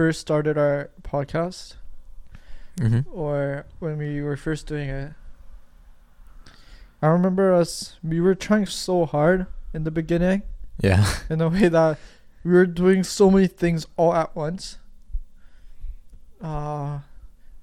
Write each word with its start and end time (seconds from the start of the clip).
first 0.00 0.18
started 0.18 0.56
our 0.56 0.88
podcast 1.02 1.74
hmm 2.80 3.00
or 3.12 3.66
when 3.80 3.98
we 3.98 4.22
were 4.22 4.34
first 4.34 4.66
doing 4.66 4.88
it. 4.88 5.12
I 7.02 7.08
remember 7.08 7.52
us 7.52 7.98
we 8.02 8.18
were 8.18 8.34
trying 8.34 8.64
so 8.64 9.04
hard 9.04 9.44
in 9.74 9.84
the 9.84 9.90
beginning 9.90 10.40
Yeah. 10.80 11.04
in 11.28 11.42
a 11.42 11.50
way 11.50 11.68
that 11.68 11.98
we 12.44 12.52
were 12.52 12.64
doing 12.64 13.04
so 13.04 13.30
many 13.30 13.46
things 13.46 13.86
all 13.98 14.14
at 14.14 14.34
once. 14.34 14.78
Uh 16.40 17.00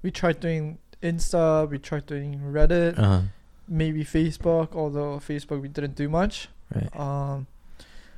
we 0.04 0.12
tried 0.12 0.38
doing 0.38 0.78
Insta, 1.02 1.68
we 1.68 1.78
tried 1.78 2.06
doing 2.06 2.38
Reddit, 2.38 2.96
uh-huh. 2.96 3.22
maybe 3.66 4.04
Facebook, 4.04 4.76
although 4.76 5.18
Facebook 5.18 5.60
we 5.60 5.66
didn't 5.66 5.96
do 5.96 6.08
much. 6.08 6.50
right. 6.72 6.94
Um 6.94 7.48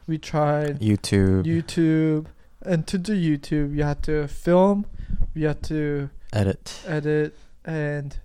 we 0.07 0.19
tried 0.19 0.81
YouTube. 0.81 1.45
YouTube 1.47 2.27
and 2.65 2.87
to 2.87 2.99
do 2.99 3.13
YouTube 3.15 3.75
you 3.77 3.83
had 3.85 4.03
to 4.05 4.27
film, 4.29 4.87
you 5.35 5.47
had 5.47 5.63
to 5.65 6.11
edit. 6.33 6.81
edit 6.87 7.37
and 7.65 8.17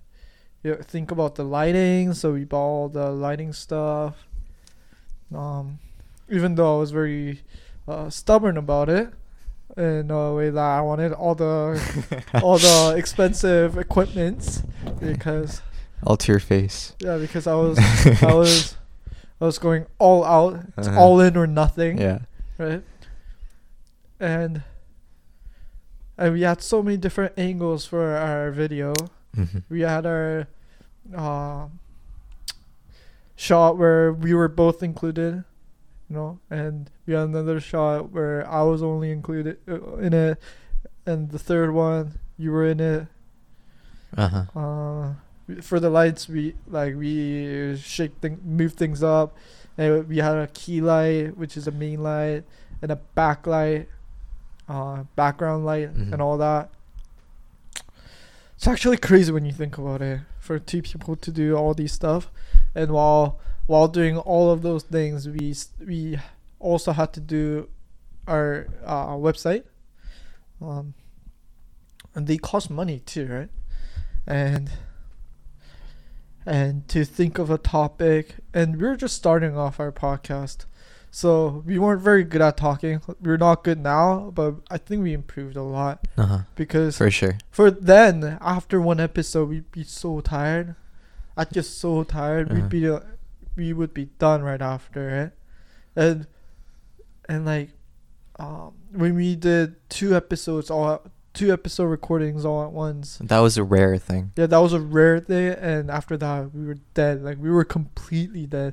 you 0.62 0.72
know, 0.72 0.78
think 0.82 1.10
about 1.10 1.34
the 1.36 1.44
lighting. 1.44 2.14
So 2.14 2.32
we 2.32 2.44
bought 2.44 2.58
all 2.66 2.88
the 2.88 3.10
lighting 3.10 3.52
stuff. 3.52 4.26
Um, 5.34 5.78
even 6.28 6.54
though 6.54 6.76
I 6.76 6.80
was 6.80 6.90
very 6.90 7.40
uh, 7.88 8.10
stubborn 8.10 8.56
about 8.56 8.88
it, 8.88 9.10
in 9.76 10.10
a 10.10 10.32
way 10.32 10.48
that 10.50 10.58
I 10.60 10.80
wanted 10.80 11.12
all 11.12 11.34
the 11.34 11.80
all 12.42 12.58
the 12.58 12.94
expensive 12.96 13.76
equipments 13.76 14.62
because 15.00 15.60
All 16.02 16.16
to 16.16 16.32
your 16.32 16.40
face. 16.40 16.94
yeah 17.00 17.18
because 17.18 17.46
I 17.46 17.54
was 17.64 17.78
I 18.22 18.32
was 18.32 18.76
I 19.40 19.44
was 19.44 19.58
going 19.58 19.86
all 19.98 20.24
out. 20.24 20.60
It's 20.78 20.88
Uh-huh. 20.88 20.98
all 21.00 21.20
in 21.20 21.36
or 21.36 21.46
nothing, 21.46 21.98
Yeah. 21.98 22.20
right? 22.58 22.82
And 24.20 24.62
and 26.18 26.32
we 26.32 26.42
had 26.42 26.62
so 26.62 26.82
many 26.82 26.96
different 26.96 27.34
angles 27.36 27.86
for 27.86 28.16
our 28.16 28.50
video 28.50 28.92
hmm 29.34 29.58
we 29.68 29.82
had 29.82 30.06
our 30.06 30.48
uh, 31.14 31.66
shot 33.34 33.76
where 33.76 34.12
we 34.12 34.34
were 34.34 34.48
both 34.48 34.82
included, 34.82 35.44
you 36.08 36.16
know, 36.16 36.38
and 36.50 36.90
we 37.06 37.14
had 37.14 37.24
another 37.24 37.60
shot 37.60 38.10
where 38.10 38.48
I 38.50 38.62
was 38.62 38.82
only 38.82 39.10
included 39.10 39.58
uh, 39.68 39.96
in 39.96 40.12
it, 40.12 40.38
and 41.04 41.30
the 41.30 41.38
third 41.38 41.72
one 41.72 42.18
you 42.38 42.50
were 42.52 42.66
in 42.66 42.80
it. 42.80 43.06
Uh 44.16 44.28
huh. 44.28 44.60
Uh, 44.60 45.60
for 45.62 45.78
the 45.78 45.90
lights, 45.90 46.28
we 46.28 46.54
like 46.66 46.94
we 46.96 47.76
shake 47.76 48.16
thing, 48.18 48.40
move 48.44 48.72
things 48.74 49.02
up, 49.02 49.36
and 49.76 50.08
we 50.08 50.18
had 50.18 50.36
a 50.36 50.46
key 50.48 50.80
light, 50.80 51.36
which 51.36 51.56
is 51.56 51.66
a 51.66 51.70
main 51.72 52.02
light, 52.02 52.44
and 52.82 52.90
a 52.90 52.98
backlight, 53.16 53.86
uh, 54.68 55.04
background 55.14 55.64
light, 55.64 55.94
Mhm. 55.94 56.12
and 56.12 56.22
all 56.22 56.36
that. 56.38 56.70
It's 58.56 58.66
actually 58.66 58.96
crazy 58.96 59.30
when 59.32 59.44
you 59.44 59.52
think 59.52 59.76
about 59.78 60.00
it. 60.02 60.20
For 60.40 60.58
two 60.58 60.80
people 60.82 61.16
to 61.16 61.30
do 61.32 61.54
all 61.56 61.74
these 61.74 61.92
stuff, 61.92 62.30
and 62.74 62.90
while 62.92 63.38
while 63.66 63.88
doing 63.88 64.16
all 64.16 64.50
of 64.50 64.62
those 64.62 64.84
things, 64.84 65.28
we 65.28 65.54
we 65.84 66.18
also 66.60 66.92
had 66.92 67.12
to 67.14 67.20
do 67.20 67.68
our 68.26 68.66
uh, 68.84 69.08
website. 69.14 69.64
Um, 70.62 70.94
and 72.14 72.26
they 72.26 72.38
cost 72.38 72.70
money 72.70 73.00
too, 73.00 73.26
right? 73.26 73.50
And 74.26 74.70
and 76.46 76.86
to 76.88 77.04
think 77.04 77.38
of 77.38 77.50
a 77.50 77.58
topic, 77.58 78.36
and 78.54 78.80
we're 78.80 78.96
just 78.96 79.16
starting 79.16 79.56
off 79.56 79.80
our 79.80 79.90
podcast, 79.92 80.64
so 81.16 81.62
we 81.64 81.78
weren't 81.78 82.02
very 82.02 82.24
good 82.24 82.42
at 82.42 82.58
talking. 82.58 83.00
We're 83.22 83.38
not 83.38 83.64
good 83.64 83.80
now, 83.80 84.30
but 84.34 84.56
I 84.70 84.76
think 84.76 85.02
we 85.02 85.14
improved 85.14 85.56
a 85.56 85.62
lot 85.62 86.06
Uh 86.18 86.26
huh. 86.26 86.38
because 86.56 86.98
For 86.98 87.10
sure. 87.10 87.38
for 87.50 87.70
then 87.70 88.36
after 88.42 88.76
one 88.82 89.00
episode 89.00 89.48
we'd 89.48 89.70
be 89.72 89.82
so 89.82 90.20
tired 90.20 90.74
i'd 91.38 91.50
get 91.56 91.64
so 91.64 92.02
tired 92.04 92.50
Uh-huh. 92.50 92.60
we'd 92.60 92.68
be 92.68 92.82
uh, 92.88 93.00
we 93.56 93.72
would 93.72 93.94
be 93.94 94.06
done 94.18 94.42
right 94.42 94.60
after 94.60 95.02
it 95.22 95.30
and 96.04 96.26
and 97.30 97.44
like 97.46 97.70
um 98.38 98.72
when 98.92 99.14
we 99.14 99.36
did 99.36 99.76
two 99.88 100.14
episodes 100.14 100.70
all 100.70 101.00
two 101.32 101.50
episode 101.52 101.84
recordings 101.98 102.44
all 102.44 102.62
at 102.64 102.72
once 102.72 103.18
That 103.24 103.40
was 103.40 103.56
a 103.56 103.64
rare 103.64 103.96
thing. 103.98 104.32
yeah 104.36 104.46
that 104.52 104.58
was 104.66 104.72
a 104.74 104.80
rare 104.80 105.20
thing 105.20 105.52
and 105.72 105.90
after 105.90 106.16
that 106.18 106.54
we 106.54 106.66
were 106.66 106.78
dead 106.94 107.22
like 107.22 107.38
we 107.38 107.50
were 107.50 107.64
completely 107.64 108.44
dead 108.46 108.72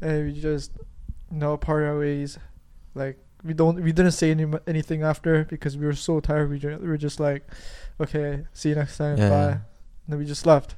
and 0.00 0.26
we 0.26 0.40
just 0.40 0.70
know 1.36 1.56
part 1.56 1.84
our 1.84 1.98
ways 1.98 2.38
like 2.94 3.18
we 3.44 3.54
don't 3.54 3.76
we 3.82 3.92
didn't 3.92 4.12
say 4.12 4.30
any, 4.30 4.46
anything 4.66 5.02
after 5.02 5.44
because 5.44 5.76
we 5.76 5.86
were 5.86 5.92
so 5.94 6.20
tired. 6.20 6.50
We, 6.50 6.58
we 6.58 6.88
were 6.88 6.96
just 6.96 7.20
like 7.20 7.46
okay 8.00 8.44
see 8.52 8.70
you 8.70 8.74
next 8.74 8.96
time 8.98 9.16
Yeah. 9.18 9.28
bye. 9.30 9.50
and 9.52 9.60
then 10.08 10.18
we 10.18 10.24
just 10.26 10.46
left. 10.46 10.74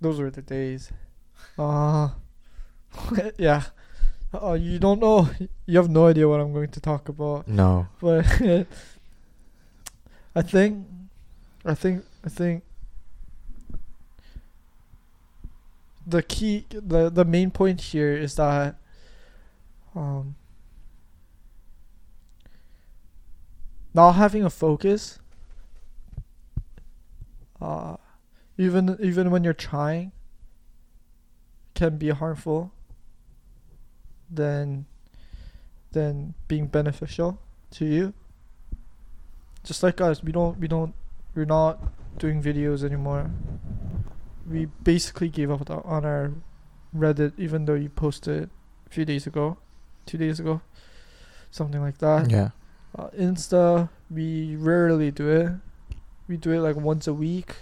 Those 0.00 0.18
were 0.20 0.30
the 0.30 0.42
days. 0.42 0.90
Uh 1.58 2.10
yeah. 3.38 3.62
Uh, 4.34 4.52
you 4.52 4.78
don't 4.78 5.00
know. 5.00 5.28
You 5.66 5.78
have 5.78 5.88
no 5.88 6.06
idea 6.08 6.28
what 6.28 6.40
i'm 6.40 6.52
going 6.52 6.70
to 6.70 6.80
talk 6.80 7.08
about. 7.08 7.46
No. 7.48 7.86
but 8.00 8.26
I 10.34 10.42
think, 10.42 10.86
I 11.64 11.74
think, 11.74 12.04
I 12.24 12.28
think 12.28 12.62
the 16.06 16.22
key, 16.22 16.66
the 16.70 17.10
the 17.10 17.24
main 17.24 17.50
point 17.50 17.80
here 17.80 18.16
is 18.16 18.36
that, 18.36 18.76
um, 19.94 20.36
not 23.92 24.12
having 24.12 24.44
a 24.44 24.50
focus, 24.50 25.18
uh, 27.60 27.96
even 28.56 28.96
even 29.00 29.30
when 29.30 29.42
you're 29.44 29.52
trying, 29.52 30.12
can 31.74 31.96
be 31.98 32.10
harmful. 32.10 32.72
Than, 34.28 34.86
than 35.92 36.34
being 36.48 36.66
beneficial 36.66 37.38
to 37.70 37.84
you 37.84 38.12
just 39.62 39.82
like 39.82 40.00
us 40.00 40.22
we 40.22 40.32
don't 40.32 40.58
we 40.58 40.66
don't 40.66 40.94
we're 41.34 41.44
not 41.44 41.78
doing 42.18 42.42
videos 42.42 42.82
anymore 42.82 43.30
we 44.48 44.66
basically 44.84 45.28
gave 45.28 45.50
up 45.50 45.68
on- 45.70 46.04
our 46.04 46.32
reddit 46.96 47.32
even 47.36 47.64
though 47.64 47.74
you 47.74 47.88
posted 47.88 48.48
a 48.86 48.90
few 48.90 49.04
days 49.04 49.26
ago 49.26 49.56
two 50.06 50.16
days 50.18 50.38
ago 50.40 50.60
something 51.50 51.80
like 51.80 51.98
that 51.98 52.30
Yeah. 52.30 52.50
uh, 52.96 53.08
insta 53.18 53.88
we 54.10 54.56
rarely 54.56 55.10
do 55.10 55.28
it 55.28 55.52
we 56.28 56.36
do 56.36 56.52
it 56.52 56.60
like 56.60 56.76
once 56.76 57.06
a 57.06 57.12
week 57.14 57.56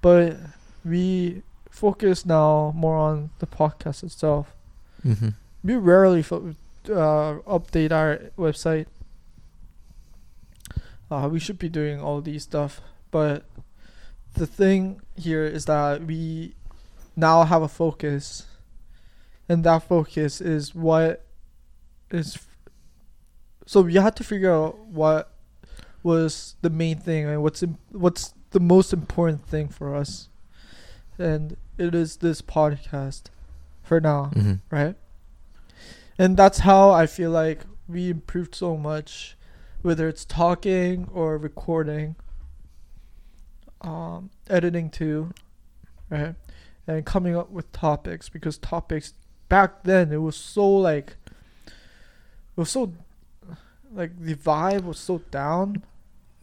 but 0.00 0.36
we 0.84 1.42
focus 1.70 2.24
now 2.26 2.72
more 2.74 2.96
on 2.96 3.30
the 3.38 3.46
podcast 3.46 4.02
itself 4.02 4.54
Mm-hmm. 5.04 5.30
we 5.64 5.74
rarely 5.76 6.22
fo- 6.22 6.54
uh, 6.88 7.34
update 7.46 7.90
our 7.90 8.18
website. 8.38 8.86
Uh, 11.10 11.28
we 11.30 11.38
should 11.38 11.58
be 11.58 11.68
doing 11.68 12.00
all 12.00 12.20
these 12.20 12.44
stuff, 12.44 12.80
but 13.10 13.44
the 14.34 14.46
thing 14.46 15.00
here 15.16 15.44
is 15.44 15.64
that 15.66 16.04
we 16.04 16.54
now 17.16 17.44
have 17.44 17.62
a 17.62 17.68
focus, 17.68 18.46
and 19.48 19.64
that 19.64 19.82
focus 19.82 20.40
is 20.40 20.74
what 20.74 21.24
is. 22.10 22.36
f- 22.36 22.48
So 23.66 23.82
we 23.82 23.94
had 23.94 24.16
to 24.16 24.24
figure 24.24 24.52
out 24.52 24.78
what 24.86 25.30
was 26.02 26.56
the 26.62 26.70
main 26.70 26.98
thing 26.98 27.26
and 27.26 27.42
what's 27.42 27.62
what's 27.92 28.34
the 28.50 28.60
most 28.60 28.92
important 28.92 29.46
thing 29.46 29.68
for 29.68 29.94
us, 29.94 30.28
and 31.18 31.56
it 31.78 31.94
is 31.94 32.16
this 32.18 32.42
podcast, 32.42 33.24
for 33.82 34.00
now 34.00 34.30
Mm-hmm. 34.34 34.54
right? 34.70 34.96
And 36.18 36.36
that's 36.36 36.58
how 36.60 36.90
I 36.90 37.06
feel 37.06 37.30
like 37.30 37.60
we 37.88 38.10
improved 38.10 38.54
so 38.54 38.76
much, 38.76 39.36
whether 39.82 40.08
it's 40.08 40.24
talking 40.24 41.08
or 41.12 41.38
recording, 41.38 42.16
um, 43.82 44.30
editing 44.48 44.90
too, 44.90 45.32
right? 46.10 46.34
And 46.86 47.04
coming 47.04 47.36
up 47.36 47.50
with 47.50 47.70
topics 47.72 48.28
because 48.28 48.58
topics 48.58 49.14
back 49.48 49.84
then 49.84 50.10
it 50.12 50.16
was 50.18 50.36
so 50.36 50.68
like 50.68 51.16
it 51.66 52.56
was 52.56 52.70
so 52.70 52.92
like 53.92 54.18
the 54.18 54.34
vibe 54.34 54.84
was 54.84 54.98
so 54.98 55.18
down. 55.30 55.82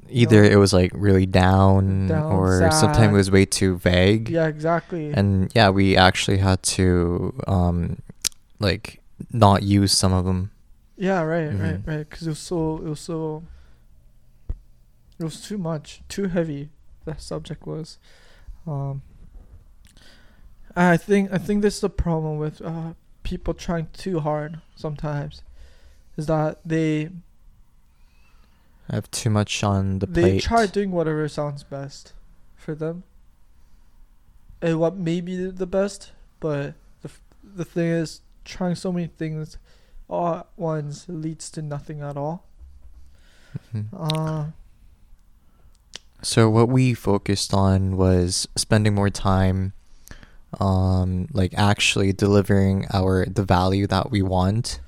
Either 0.07 0.44
it 0.44 0.57
was 0.57 0.74
like 0.74 0.91
really 0.95 1.25
down, 1.25 2.07
Down, 2.07 2.31
or 2.31 2.71
sometimes 2.71 3.09
it 3.13 3.18
was 3.18 3.30
way 3.31 3.45
too 3.45 3.77
vague. 3.77 4.30
Yeah, 4.30 4.47
exactly. 4.47 5.12
And 5.13 5.51
yeah, 5.53 5.69
we 5.69 5.95
actually 5.97 6.38
had 6.38 6.63
to 6.63 7.33
um 7.47 8.01
like 8.59 9.01
not 9.31 9.63
use 9.63 9.92
some 9.92 10.13
of 10.13 10.25
them. 10.25 10.51
Yeah, 10.97 11.21
right, 11.21 11.47
right, 11.47 11.83
Mhm. 11.83 11.88
right. 11.88 12.09
Because 12.09 12.27
it 12.27 12.31
was 12.31 12.39
so, 12.39 12.77
it 12.77 12.89
was 12.89 13.00
so, 13.00 13.44
it 15.18 15.24
was 15.24 15.42
too 15.42 15.57
much, 15.57 16.01
too 16.09 16.27
heavy. 16.27 16.69
The 17.15 17.21
subject 17.21 17.65
was. 17.67 17.97
Um. 18.67 19.01
I 20.75 20.97
think 20.97 21.31
I 21.33 21.38
think 21.39 21.61
this 21.61 21.75
is 21.75 21.81
the 21.81 21.89
problem 21.89 22.38
with 22.38 22.61
uh 22.61 22.94
people 23.23 23.53
trying 23.53 23.88
too 23.94 24.19
hard 24.19 24.61
sometimes, 24.75 25.41
is 26.17 26.27
that 26.27 26.59
they 26.65 27.09
have 28.91 29.09
too 29.11 29.29
much 29.29 29.63
on 29.63 30.00
the 30.00 30.06
they 30.07 30.21
plate. 30.21 30.41
try 30.44 30.65
doing 30.65 30.91
whatever 30.91 31.27
sounds 31.27 31.63
best 31.63 32.13
for 32.56 32.73
them 32.75 33.03
and 34.61 34.79
what 34.79 34.95
may 34.97 35.21
be 35.21 35.35
the 35.50 35.67
best 35.67 36.11
but 36.39 36.73
the, 37.01 37.06
f- 37.09 37.21
the 37.44 37.63
thing 37.63 37.88
is 37.88 38.21
trying 38.45 38.73
so 38.75 38.91
many 38.91 39.06
things 39.07 39.57
all 40.07 40.35
at 40.38 40.47
once 40.57 41.06
leads 41.07 41.50
to 41.51 41.61
nothing 41.61 42.01
at 42.01 42.17
all 42.17 42.45
Mhm. 43.73 43.85
uh 43.94 44.45
So 46.21 46.50
what 46.50 46.69
we 46.69 46.94
focused 46.94 47.54
on 47.54 47.98
was 47.98 48.48
spending 48.56 48.95
more 48.95 49.10
time 49.10 49.74
um 50.60 51.27
like 51.31 51.54
actually 51.56 52.12
delivering 52.12 52.88
our 52.92 53.25
the 53.25 53.44
value 53.44 53.86
that 53.86 54.10
we 54.10 54.21
want 54.21 54.80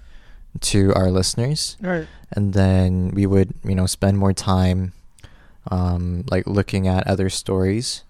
to 0.60 0.94
our 0.95 1.12
listeners. 1.12 1.78
Right. 1.80 2.07
And 2.31 2.54
then 2.54 3.12
we 3.12 3.25
would 3.25 3.54
you 3.63 3.75
know 3.75 3.86
spend 3.86 4.18
more 4.18 4.33
time 4.33 4.94
um 5.69 6.25
like 6.30 6.48
looking 6.48 6.88
at 6.88 7.07
other 7.07 7.30
stories 7.30 8.04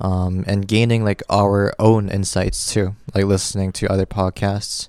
um 0.00 0.44
and 0.46 0.66
gaining 0.66 1.04
like 1.04 1.22
our 1.28 1.72
own 1.78 2.08
insights 2.08 2.72
too 2.72 2.96
like 3.14 3.24
listening 3.24 3.72
to 3.72 3.86
other 3.88 4.06
podcasts 4.06 4.88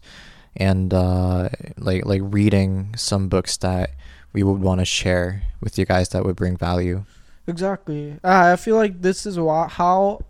and 0.55 0.93
uh 0.93 1.49
like 1.77 2.05
like 2.05 2.21
reading 2.23 2.93
some 2.95 3.27
books 3.27 3.57
that 3.57 3.91
we 4.33 4.43
would 4.43 4.61
want 4.61 4.79
to 4.79 4.85
share 4.85 5.43
with 5.61 5.77
you 5.77 5.85
guys 5.85 6.09
that 6.09 6.23
would 6.23 6.35
bring 6.35 6.55
value 6.55 7.03
Exactly. 7.47 8.13
Uh, 8.23 8.51
I 8.53 8.55
feel 8.57 8.75
like 8.75 9.01
this 9.01 9.25
is 9.25 9.39
why 9.39 9.67
how 9.67 10.21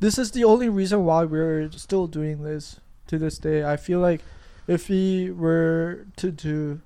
this 0.00 0.18
is 0.18 0.30
the 0.32 0.44
only 0.44 0.68
reason 0.68 1.04
why 1.04 1.24
we're 1.24 1.70
still 1.72 2.06
doing 2.06 2.42
this 2.42 2.80
to 3.08 3.18
this 3.18 3.38
day. 3.38 3.64
I 3.64 3.76
feel 3.76 4.00
like 4.00 4.22
if 4.66 4.88
we 4.88 5.30
were 5.30 6.06
to 6.16 6.30
do 6.30 6.80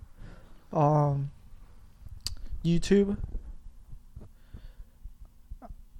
um 0.73 1.31
YouTube 2.65 3.17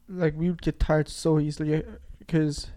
like 0.09 0.35
we 0.37 0.49
would 0.49 0.63
get 0.63 0.81
tired 0.81 1.09
so 1.09 1.39
easily 1.39 1.83
because 2.19 2.69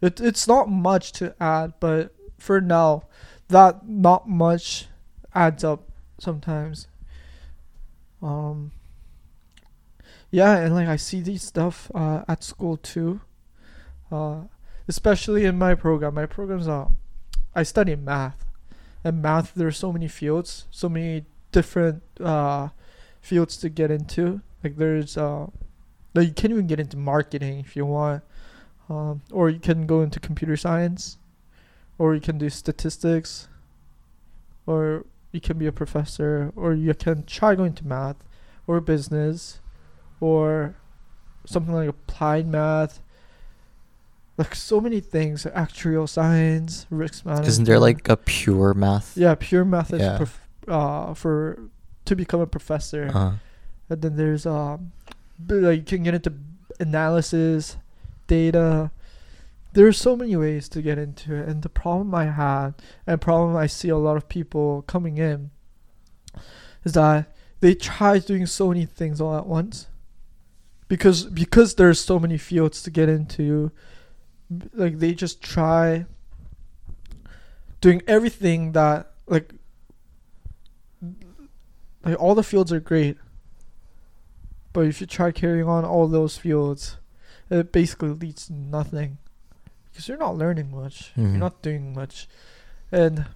it 0.00 0.20
it's 0.20 0.46
not 0.46 0.68
much 0.68 1.12
to 1.12 1.34
add, 1.40 1.72
but 1.80 2.14
for 2.38 2.60
now 2.60 3.04
that 3.48 3.88
not 3.88 4.28
much 4.28 4.86
adds 5.34 5.64
up 5.64 5.88
sometimes. 6.18 6.88
Um 8.22 8.72
yeah, 10.30 10.58
and 10.58 10.74
like 10.74 10.88
I 10.88 10.96
see 10.96 11.20
these 11.20 11.42
stuff 11.42 11.90
uh, 11.94 12.22
at 12.28 12.44
school 12.44 12.76
too, 12.76 13.20
uh, 14.12 14.42
especially 14.86 15.44
in 15.44 15.56
my 15.56 15.74
program. 15.74 16.14
My 16.14 16.26
program's 16.26 16.68
uh, 16.68 16.88
I 17.54 17.62
study 17.62 17.96
math, 17.96 18.44
and 19.02 19.22
math 19.22 19.54
there's 19.54 19.78
so 19.78 19.92
many 19.92 20.08
fields, 20.08 20.66
so 20.70 20.88
many 20.88 21.24
different 21.50 22.02
uh, 22.20 22.68
fields 23.22 23.56
to 23.58 23.70
get 23.70 23.90
into. 23.90 24.42
Like 24.62 24.76
there's 24.76 25.16
uh, 25.16 25.46
like 26.14 26.28
you 26.28 26.34
can 26.34 26.50
even 26.50 26.66
get 26.66 26.80
into 26.80 26.98
marketing 26.98 27.60
if 27.60 27.74
you 27.74 27.86
want, 27.86 28.22
um, 28.90 29.22
or 29.32 29.48
you 29.48 29.58
can 29.58 29.86
go 29.86 30.02
into 30.02 30.20
computer 30.20 30.58
science, 30.58 31.16
or 31.96 32.14
you 32.14 32.20
can 32.20 32.36
do 32.36 32.50
statistics, 32.50 33.48
or 34.66 35.06
you 35.32 35.40
can 35.40 35.56
be 35.56 35.66
a 35.66 35.72
professor, 35.72 36.52
or 36.54 36.74
you 36.74 36.92
can 36.92 37.24
try 37.24 37.54
going 37.54 37.72
to 37.72 37.86
math, 37.86 38.16
or 38.66 38.78
business 38.82 39.60
or 40.20 40.74
something 41.46 41.74
like 41.74 41.88
applied 41.88 42.46
math. 42.46 43.00
Like 44.36 44.54
so 44.54 44.80
many 44.80 45.00
things, 45.00 45.44
actuarial 45.44 46.08
science, 46.08 46.86
risk 46.90 47.24
management. 47.26 47.48
isn't 47.48 47.64
there 47.64 47.80
like 47.80 48.08
a 48.08 48.16
pure 48.16 48.72
math 48.72 49.16
yeah, 49.16 49.34
pure 49.34 49.64
math 49.64 49.92
is 49.92 50.00
Yeah. 50.00 50.16
prof- 50.16 50.48
uh 50.68 51.14
for 51.14 51.58
to 52.04 52.14
become 52.14 52.40
a 52.40 52.46
professor, 52.46 53.10
uh, 53.12 53.32
and 53.90 54.02
then 54.02 54.16
there's 54.16 54.46
um 54.46 54.92
like 55.48 55.78
you 55.78 55.84
can 55.84 56.02
get 56.04 56.14
into 56.14 56.32
analysis, 56.78 57.76
data. 58.26 58.90
There's 59.72 59.98
so 59.98 60.16
many 60.16 60.34
ways 60.36 60.68
to 60.70 60.82
get 60.82 60.98
into 60.98 61.34
it, 61.34 61.48
and 61.48 61.62
the 61.62 61.68
problem 61.68 62.14
I 62.14 62.26
had, 62.26 62.74
and 63.06 63.20
problem 63.20 63.56
I 63.56 63.66
see 63.66 63.88
a 63.88 63.96
lot 63.98 64.16
of 64.16 64.28
people 64.28 64.82
coming 64.86 65.18
in, 65.18 65.50
is 66.84 66.92
that 66.92 67.34
they 67.60 67.74
try 67.74 68.18
doing 68.18 68.46
so 68.46 68.68
many 68.68 68.86
things 68.86 69.20
all 69.20 69.36
at 69.36 69.46
once 69.46 69.88
because 70.88 71.24
because 71.26 71.74
there's 71.74 72.00
so 72.00 72.18
many 72.18 72.38
fields 72.38 72.82
to 72.82 72.90
get 72.90 73.08
into 73.08 73.70
like 74.74 74.98
they 74.98 75.12
just 75.14 75.42
try 75.42 76.06
doing 77.80 78.02
everything 78.06 78.72
that 78.72 79.12
like 79.26 79.52
like 82.04 82.18
all 82.18 82.34
the 82.34 82.42
fields 82.42 82.72
are 82.72 82.80
great. 82.80 83.16
But 84.72 84.86
if 84.86 85.00
you 85.00 85.06
try 85.06 85.30
carrying 85.32 85.68
on 85.68 85.84
all 85.84 86.06
those 86.08 86.36
fields 86.38 86.96
it 87.50 87.72
basically 87.72 88.10
leads 88.10 88.46
to 88.46 88.52
nothing. 88.52 89.18
Because 89.90 90.06
you're 90.08 90.18
not 90.18 90.36
learning 90.36 90.70
much. 90.70 91.12
Mhm. 91.16 91.30
you're 91.30 91.38
not 91.38 91.62
doing 91.62 91.94
much. 91.94 92.28
And 92.92 93.26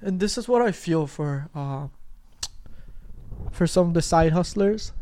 and 0.00 0.20
this 0.20 0.36
is 0.36 0.46
what 0.46 0.60
i 0.60 0.70
feel 0.72 1.06
for 1.06 1.48
uh 1.54 1.88
for 3.50 3.66
some 3.66 3.88
of 3.88 3.94
the 3.94 4.02
side 4.02 4.32
hustlers 4.32 4.92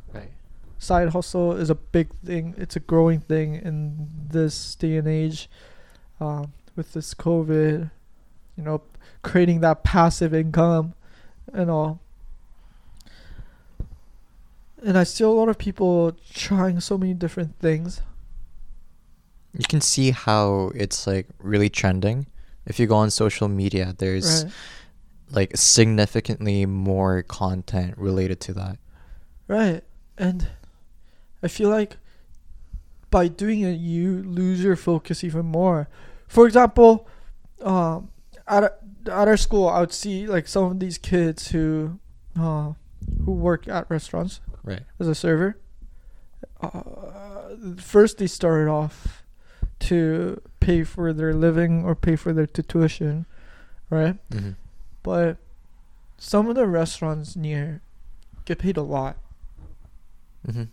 side 0.79 1.11
hustle 1.11 1.53
is 1.53 1.71
a 1.71 1.75
big 1.75 2.09
thing. 2.25 2.55
It's 2.59 2.77
a 2.77 2.81
growing 2.81 3.21
thing 3.21 3.55
in 3.57 4.09
this 4.31 4.75
day 4.75 4.97
and 4.97 5.09
age. 5.09 5.49
Um, 6.21 6.53
with 6.77 6.93
this 6.93 7.15
COVID, 7.15 7.91
you 8.57 8.63
know, 8.63 8.83
creating 9.23 9.61
that 9.61 9.85
passive 9.85 10.35
income 10.35 10.95
and 11.53 11.71
all. 11.71 12.01
And 14.83 14.99
I 14.99 15.05
see 15.05 15.25
a 15.25 15.29
lot 15.29 15.49
of 15.49 15.57
people 15.59 16.17
trying 16.33 16.81
so 16.81 16.99
many 16.99 17.15
different 17.15 17.59
things. 17.59 18.03
you 19.57 19.65
can 19.69 19.81
see 19.81 20.11
how 20.11 20.73
it's 20.75 21.07
like 21.07 21.29
really 21.39 21.69
trending 21.69 22.27
if 22.67 22.81
you 22.81 22.89
go 22.89 22.97
on 22.97 23.09
social 23.09 23.47
media 23.47 23.95
there's 23.99 24.43
Right. 24.43 24.53
like 25.31 25.57
significantly 25.57 26.67
more 26.67 27.23
content 27.23 27.97
related 27.97 28.41
to 28.41 28.53
that 28.55 28.79
Right. 29.47 29.85
And 30.19 30.49
I 31.45 31.49
feel 31.49 31.69
like 31.69 31.99
by 33.11 33.29
doing 33.29 33.61
it, 33.61 33.75
you 33.75 34.23
lose 34.23 34.65
your 34.65 34.77
focus 34.77 35.23
even 35.23 35.45
more. 35.45 35.89
For 36.27 36.47
example, 36.47 37.07
um, 37.61 38.09
at, 38.49 38.65
at 38.65 39.29
our 39.29 39.37
school, 39.37 39.69
I 39.69 39.81
would 39.81 39.93
see 39.93 40.27
like 40.27 40.49
some 40.49 40.65
of 40.65 40.81
these 40.81 40.97
kids 40.97 41.49
who, 41.49 42.01
uh, 42.41 42.73
who 43.27 43.33
work 43.33 43.69
at 43.69 43.91
restaurants 43.91 44.41
right 44.65 44.81
as 44.99 45.07
a 45.07 45.15
server. 45.15 45.59
Uh, 46.63 47.57
first, 47.77 48.17
they 48.17 48.27
started 48.27 48.71
off 48.71 49.23
to 49.81 50.41
pay 50.61 50.83
for 50.83 51.13
their 51.13 51.35
living 51.35 51.85
or 51.85 51.95
pay 51.95 52.17
for 52.17 52.33
their 52.33 52.47
tu- 52.47 52.63
tuition, 52.63 53.27
right? 53.91 54.17
mm-hmm. 54.31 54.53
But 55.03 55.37
some 56.17 56.49
of 56.49 56.55
the 56.55 56.67
restaurants 56.67 57.37
near 57.37 57.83
get 58.47 58.59
paid 58.59 58.79
a 58.79 58.83
lot 58.83 59.19
Mm-hmm. 60.49 60.65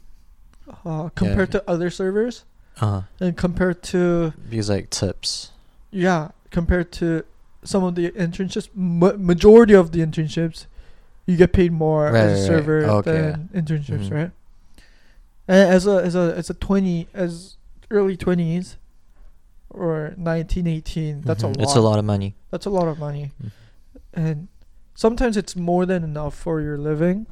Uh, 0.86 1.10
compared 1.16 1.52
to 1.52 1.64
other 1.70 1.90
servers 1.90 2.46
uh 2.80 3.02
and 3.20 3.36
compared 3.38 3.84
to 3.84 4.34
because 4.50 4.70
like 4.70 4.90
tips. 4.90 5.52
Yeah 5.92 6.30
compared 6.52 6.92
to 6.94 7.24
some 7.64 7.84
of 7.84 7.96
the 7.96 8.10
internships 8.12 8.70
ma- 8.74 9.14
majority 9.18 9.74
of 9.74 9.92
the 9.92 10.00
internships 10.00 10.66
you 11.28 11.36
get 11.38 11.52
paid 11.54 11.72
more 11.72 12.06
Right, 12.06 12.16
as 12.16 12.50
right, 12.50 12.56
a 12.56 12.58
right. 12.58 12.64
server 12.64 12.86
Okay, 12.86 13.12
than 13.12 13.50
internships 13.54 14.08
Mhm. 14.10 14.12
right? 14.12 14.32
And 15.48 15.70
as 15.74 15.86
a 15.88 16.02
as 16.04 16.16
a 16.16 16.34
as 16.36 16.50
a 16.50 16.54
20 16.54 17.08
as 17.14 17.58
early 17.90 18.16
20s 18.18 18.78
or 19.70 20.14
19 20.18 20.68
18 20.68 21.22
that's 21.22 21.44
Mhm. 21.44 21.46
a 21.46 21.48
lot 21.50 21.62
it's 21.62 21.76
a 21.76 21.82
lot. 21.82 22.00
of 22.00 22.06
money. 22.06 22.36
That's 22.52 22.66
a 22.66 22.70
lot 22.70 22.88
of 22.88 22.98
money. 23.00 23.32
Mhm. 23.42 23.52
and 24.14 24.48
sometimes 24.96 25.38
it's 25.38 25.56
more 25.56 25.86
than 25.86 26.04
enough 26.04 26.36
for 26.36 26.60
your 26.62 26.78
living 26.78 27.28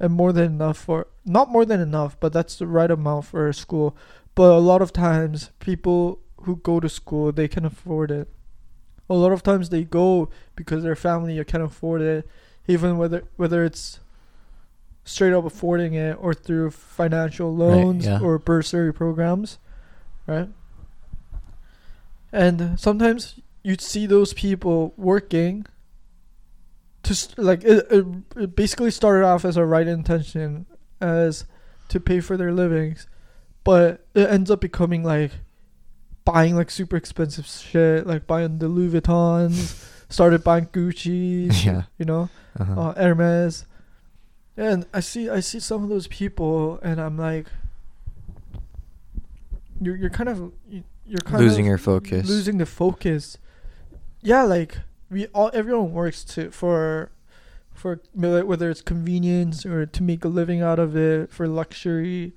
and 0.00 0.12
more 0.12 0.32
than 0.32 0.52
enough 0.52 0.78
for 0.78 1.06
not 1.24 1.48
more 1.48 1.64
than 1.64 1.80
enough 1.80 2.18
but 2.20 2.32
that's 2.32 2.56
the 2.56 2.66
right 2.66 2.90
amount 2.90 3.26
for 3.26 3.48
a 3.48 3.54
school. 3.54 3.96
But 4.34 4.50
a 4.50 4.58
lot 4.58 4.82
of 4.82 4.92
times 4.92 5.50
people 5.60 6.20
who 6.42 6.56
go 6.56 6.80
to 6.80 6.88
school 6.88 7.32
they 7.32 7.48
can 7.48 7.64
afford 7.64 8.10
it. 8.10 8.28
A 9.08 9.14
lot 9.14 9.32
of 9.32 9.42
times 9.42 9.68
they 9.68 9.84
go 9.84 10.30
because 10.56 10.82
their 10.82 10.96
family 10.96 11.42
can 11.44 11.60
afford 11.60 12.00
it 12.00 12.28
even 12.66 12.98
whether 12.98 13.24
whether 13.36 13.64
it's 13.64 14.00
straight 15.04 15.34
up 15.34 15.44
affording 15.44 15.92
it 15.94 16.16
or 16.18 16.32
through 16.32 16.70
financial 16.70 17.54
loans 17.54 18.06
yeah. 18.06 18.20
or 18.20 18.38
bursary 18.38 18.92
programs 18.92 19.58
right? 20.26 20.48
And 22.32 22.78
sometimes 22.80 23.40
you'd 23.62 23.80
see 23.80 24.06
those 24.06 24.32
people 24.32 24.92
working 24.96 25.66
to 27.04 27.28
like 27.42 27.62
it, 27.64 27.86
it, 27.90 28.06
it 28.36 28.56
basically 28.56 28.90
started 28.90 29.24
off 29.24 29.44
as 29.44 29.56
a 29.56 29.64
right 29.64 29.86
intention 29.86 30.66
as 31.00 31.44
to 31.88 32.00
pay 32.00 32.20
for 32.20 32.36
their 32.36 32.52
livings 32.52 33.06
but 33.62 34.06
it 34.14 34.28
ends 34.28 34.50
up 34.50 34.60
becoming 34.60 35.02
like 35.04 35.30
buying 36.24 36.56
like 36.56 36.70
super 36.70 36.96
expensive 36.96 37.46
shit 37.46 38.06
like 38.06 38.26
buying 38.26 38.58
the 38.58 38.68
louis 38.68 38.88
vuittons 38.98 39.86
started 40.08 40.42
buying 40.44 40.66
gucci 40.66 41.48
Yeah. 41.64 41.82
you 41.98 42.04
know 42.04 42.28
uh-huh. 42.58 42.80
uh, 42.80 42.94
hermes 42.94 43.66
And 44.56 44.86
I 44.94 45.00
see 45.00 45.28
I 45.28 45.40
see 45.40 45.58
some 45.60 45.82
of 45.82 45.88
those 45.90 46.06
people, 46.06 46.78
and 46.82 47.00
I'm 47.00 47.18
like, 47.18 47.46
you're 49.80 49.96
you're 49.96 50.10
kind 50.10 50.28
of 50.28 50.52
you- 50.68 50.84
you're 51.06 51.20
kind 51.20 51.42
Losing 51.42 51.66
of 51.66 51.68
your 51.68 51.78
focus. 51.78 52.28
losing 52.28 52.58
the 52.58 52.66
focus. 52.66 53.36
Yeah, 54.22 54.42
like 54.44 54.78
we 55.10 55.26
all 55.28 55.50
everyone 55.54 55.92
works 55.92 56.24
to 56.24 56.50
for 56.50 57.10
for 57.72 58.00
whether 58.14 58.70
it's 58.70 58.80
convenience 58.82 59.66
or 59.66 59.84
to 59.86 60.02
make 60.02 60.24
a 60.24 60.28
living 60.28 60.62
out 60.62 60.78
of 60.78 60.96
it 60.96 61.30
for 61.32 61.48
luxury, 61.48 62.34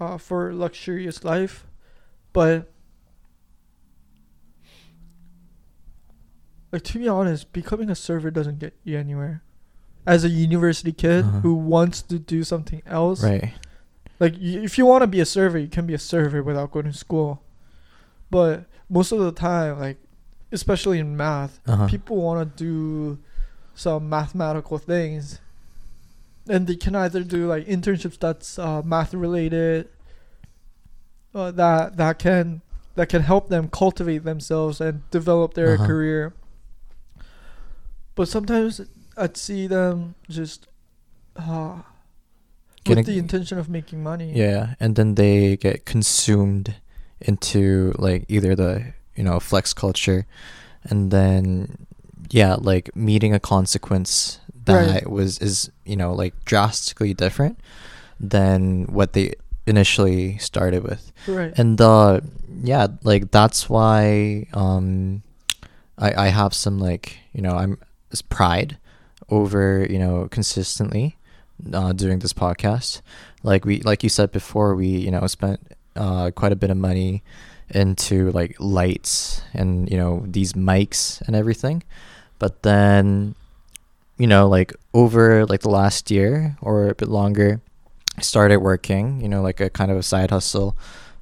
uh, 0.00 0.16
for 0.18 0.54
luxurious 0.54 1.24
life, 1.24 1.66
but 2.32 2.70
like 6.72 6.82
to 6.84 6.98
be 6.98 7.08
honest, 7.08 7.52
becoming 7.52 7.90
a 7.90 7.94
server 7.94 8.30
doesn't 8.30 8.58
get 8.58 8.74
you 8.84 8.98
anywhere. 8.98 9.42
As 10.06 10.24
a 10.24 10.28
university 10.28 10.92
kid 10.92 11.24
Uh-huh. 11.24 11.40
who 11.40 11.54
wants 11.54 12.02
to 12.02 12.18
do 12.18 12.44
something 12.44 12.82
else, 12.86 13.22
Right. 13.22 13.52
like 14.20 14.34
y- 14.34 14.62
if 14.62 14.78
you 14.78 14.86
want 14.86 15.02
to 15.02 15.06
be 15.08 15.20
a 15.20 15.26
server, 15.26 15.58
you 15.58 15.68
can 15.68 15.86
be 15.86 15.94
a 15.94 15.98
server 15.98 16.42
without 16.42 16.70
going 16.70 16.86
to 16.86 16.92
school. 16.92 17.42
But 18.30 18.66
most 18.88 19.10
of 19.12 19.18
the 19.18 19.32
time, 19.32 19.78
like 19.80 19.98
especially 20.52 20.98
in 20.98 21.16
math, 21.16 21.60
Uh-huh. 21.66 21.86
people 21.88 22.16
want 22.16 22.56
to 22.56 22.64
do 22.64 23.18
some 23.74 24.08
mathematical 24.08 24.78
things, 24.78 25.40
and 26.48 26.66
they 26.66 26.76
can 26.76 26.94
either 26.94 27.22
do 27.22 27.46
like 27.46 27.66
internships 27.66 28.18
that's 28.18 28.58
uh, 28.58 28.82
math 28.82 29.12
related, 29.14 29.88
uh, 31.34 31.50
that 31.50 31.96
that 31.96 32.18
can 32.18 32.62
that 32.94 33.08
can 33.10 33.22
help 33.22 33.48
them 33.48 33.68
cultivate 33.68 34.24
themselves 34.24 34.80
and 34.80 35.02
develop 35.10 35.52
their 35.54 35.74
Uh-huh. 35.74 35.86
career. 35.86 36.32
But 38.14 38.28
sometimes 38.28 38.80
I'd 39.16 39.36
see 39.36 39.66
them 39.66 40.14
just 40.30 40.66
uh, 41.36 41.82
with 42.86 43.04
the 43.04 43.18
intention 43.18 43.58
of 43.58 43.68
making 43.68 44.02
money. 44.02 44.32
Yeah, 44.32 44.74
and 44.80 44.96
then 44.96 45.16
they 45.16 45.56
get 45.58 45.84
consumed 45.84 46.76
into 47.20 47.92
like 47.98 48.24
either 48.28 48.54
the 48.54 48.94
you 49.16 49.24
know 49.24 49.40
flex 49.40 49.72
culture, 49.72 50.26
and 50.84 51.10
then 51.10 51.86
yeah, 52.30 52.54
like 52.58 52.94
meeting 52.96 53.34
a 53.34 53.40
consequence 53.40 54.38
that 54.64 54.74
Right. 54.74 55.10
was 55.10 55.38
is 55.38 55.70
you 55.84 55.96
know 55.96 56.12
like 56.12 56.34
drastically 56.44 57.14
different 57.14 57.58
than 58.20 58.84
what 58.86 59.12
they 59.12 59.32
initially 59.66 60.38
started 60.38 60.82
with, 60.82 61.12
Right. 61.26 61.52
and 61.58 61.80
uh 61.80 62.20
yeah, 62.62 62.86
like 63.02 63.30
that's 63.30 63.68
why 63.68 64.46
um 64.54 65.22
I 65.98 66.26
I 66.26 66.28
have 66.28 66.54
some 66.54 66.78
like 66.78 67.18
you 67.32 67.42
know 67.42 67.52
I'm 67.56 67.78
this 68.10 68.22
pride 68.22 68.78
over 69.28 69.86
you 69.90 69.98
know 69.98 70.28
consistently 70.30 71.16
uh, 71.72 71.92
doing 71.92 72.18
this 72.20 72.32
podcast 72.32 73.00
like 73.42 73.64
we 73.64 73.80
like 73.80 74.02
you 74.04 74.08
said 74.08 74.30
before 74.30 74.74
we 74.76 74.86
you 74.86 75.10
know 75.10 75.26
spent 75.26 75.58
uh, 75.96 76.30
quite 76.30 76.52
a 76.52 76.56
bit 76.56 76.70
of 76.70 76.76
money 76.76 77.22
into 77.70 78.30
like 78.32 78.56
lights 78.60 79.42
and 79.52 79.90
you 79.90 79.96
know 79.96 80.22
these 80.26 80.52
mics 80.54 81.20
and 81.26 81.34
everything. 81.36 81.82
But 82.38 82.62
then 82.62 83.34
you 84.18 84.26
know 84.26 84.48
like 84.48 84.72
over 84.94 85.44
like 85.46 85.60
the 85.60 85.70
last 85.70 86.10
year 86.10 86.56
or 86.62 86.88
a 86.88 86.94
bit 86.94 87.08
longer 87.08 87.60
I 88.16 88.22
started 88.22 88.58
working 88.58 89.20
you 89.20 89.28
know 89.28 89.42
like 89.42 89.60
a 89.60 89.68
kind 89.68 89.90
of 89.90 89.96
a 89.98 90.02
side 90.02 90.30
hustle 90.30 90.76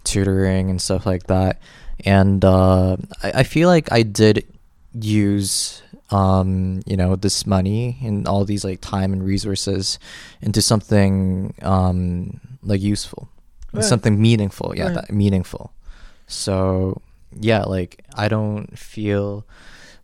tutoring 0.04 0.70
and 0.70 0.80
stuff 0.80 1.06
like 1.06 1.24
that. 1.28 1.60
And 2.04 2.44
uh, 2.44 2.96
I, 3.22 3.40
I 3.40 3.42
feel 3.42 3.68
like 3.68 3.90
I 3.90 4.02
did 4.02 4.44
use 4.92 5.82
um 6.10 6.82
you 6.86 6.96
know 6.96 7.16
this 7.16 7.46
money 7.46 7.96
and 8.04 8.28
all 8.28 8.44
these 8.44 8.62
like 8.64 8.80
time 8.80 9.12
and 9.12 9.24
resources 9.24 9.98
into 10.42 10.60
something 10.62 11.54
um 11.62 12.38
like 12.62 12.80
useful. 12.82 13.28
Right. 13.72 13.82
something 13.82 14.20
meaningful. 14.20 14.74
Yeah 14.76 14.84
Right. 14.86 14.94
that 14.94 15.10
meaningful 15.10 15.72
so 16.34 17.00
yeah 17.40 17.62
like 17.62 18.04
i 18.14 18.28
don't 18.28 18.78
feel 18.78 19.46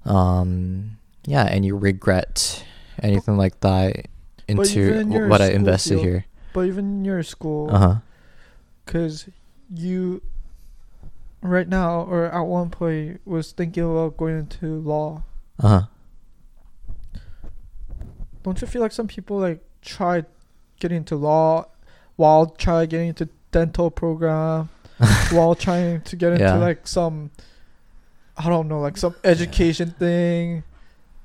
um 0.04 0.98
yeah 1.24 1.44
any 1.44 1.72
regret 1.72 2.64
anything 3.02 3.36
like 3.36 3.58
that 3.60 4.06
into 4.48 4.98
in 4.98 5.28
what 5.28 5.40
i 5.40 5.50
invested 5.50 5.94
field, 5.94 6.04
here. 6.04 6.26
But 6.52 6.66
even 6.66 6.84
in 6.98 7.04
your 7.04 7.22
school, 7.22 7.70
uh-huh. 7.70 7.94
because 8.84 9.28
you 9.72 10.20
right 11.42 11.68
now 11.68 12.02
or 12.02 12.26
at 12.26 12.40
one 12.40 12.70
point 12.70 13.20
was 13.24 13.52
thinking 13.52 13.84
about 13.84 14.16
going 14.16 14.38
into 14.38 14.80
law. 14.80 15.22
uh-huh. 15.60 15.82
Don't 18.42 18.60
you 18.60 18.66
feel 18.66 18.82
like 18.82 18.92
some 18.92 19.06
people 19.06 19.38
like 19.38 19.62
try 19.82 20.24
getting 20.80 20.98
into 20.98 21.14
law 21.14 21.66
while 22.16 22.46
try 22.46 22.86
getting 22.86 23.08
into 23.08 23.28
dental 23.52 23.90
program 23.90 24.70
while 25.32 25.54
trying 25.54 26.00
to 26.02 26.16
get 26.16 26.32
into 26.32 26.44
Yeah. 26.44 26.56
like 26.56 26.86
some 26.86 27.30
I 28.36 28.48
don't 28.48 28.68
know 28.68 28.80
like 28.80 28.96
some 28.96 29.14
education 29.24 29.94
thing. 29.98 30.62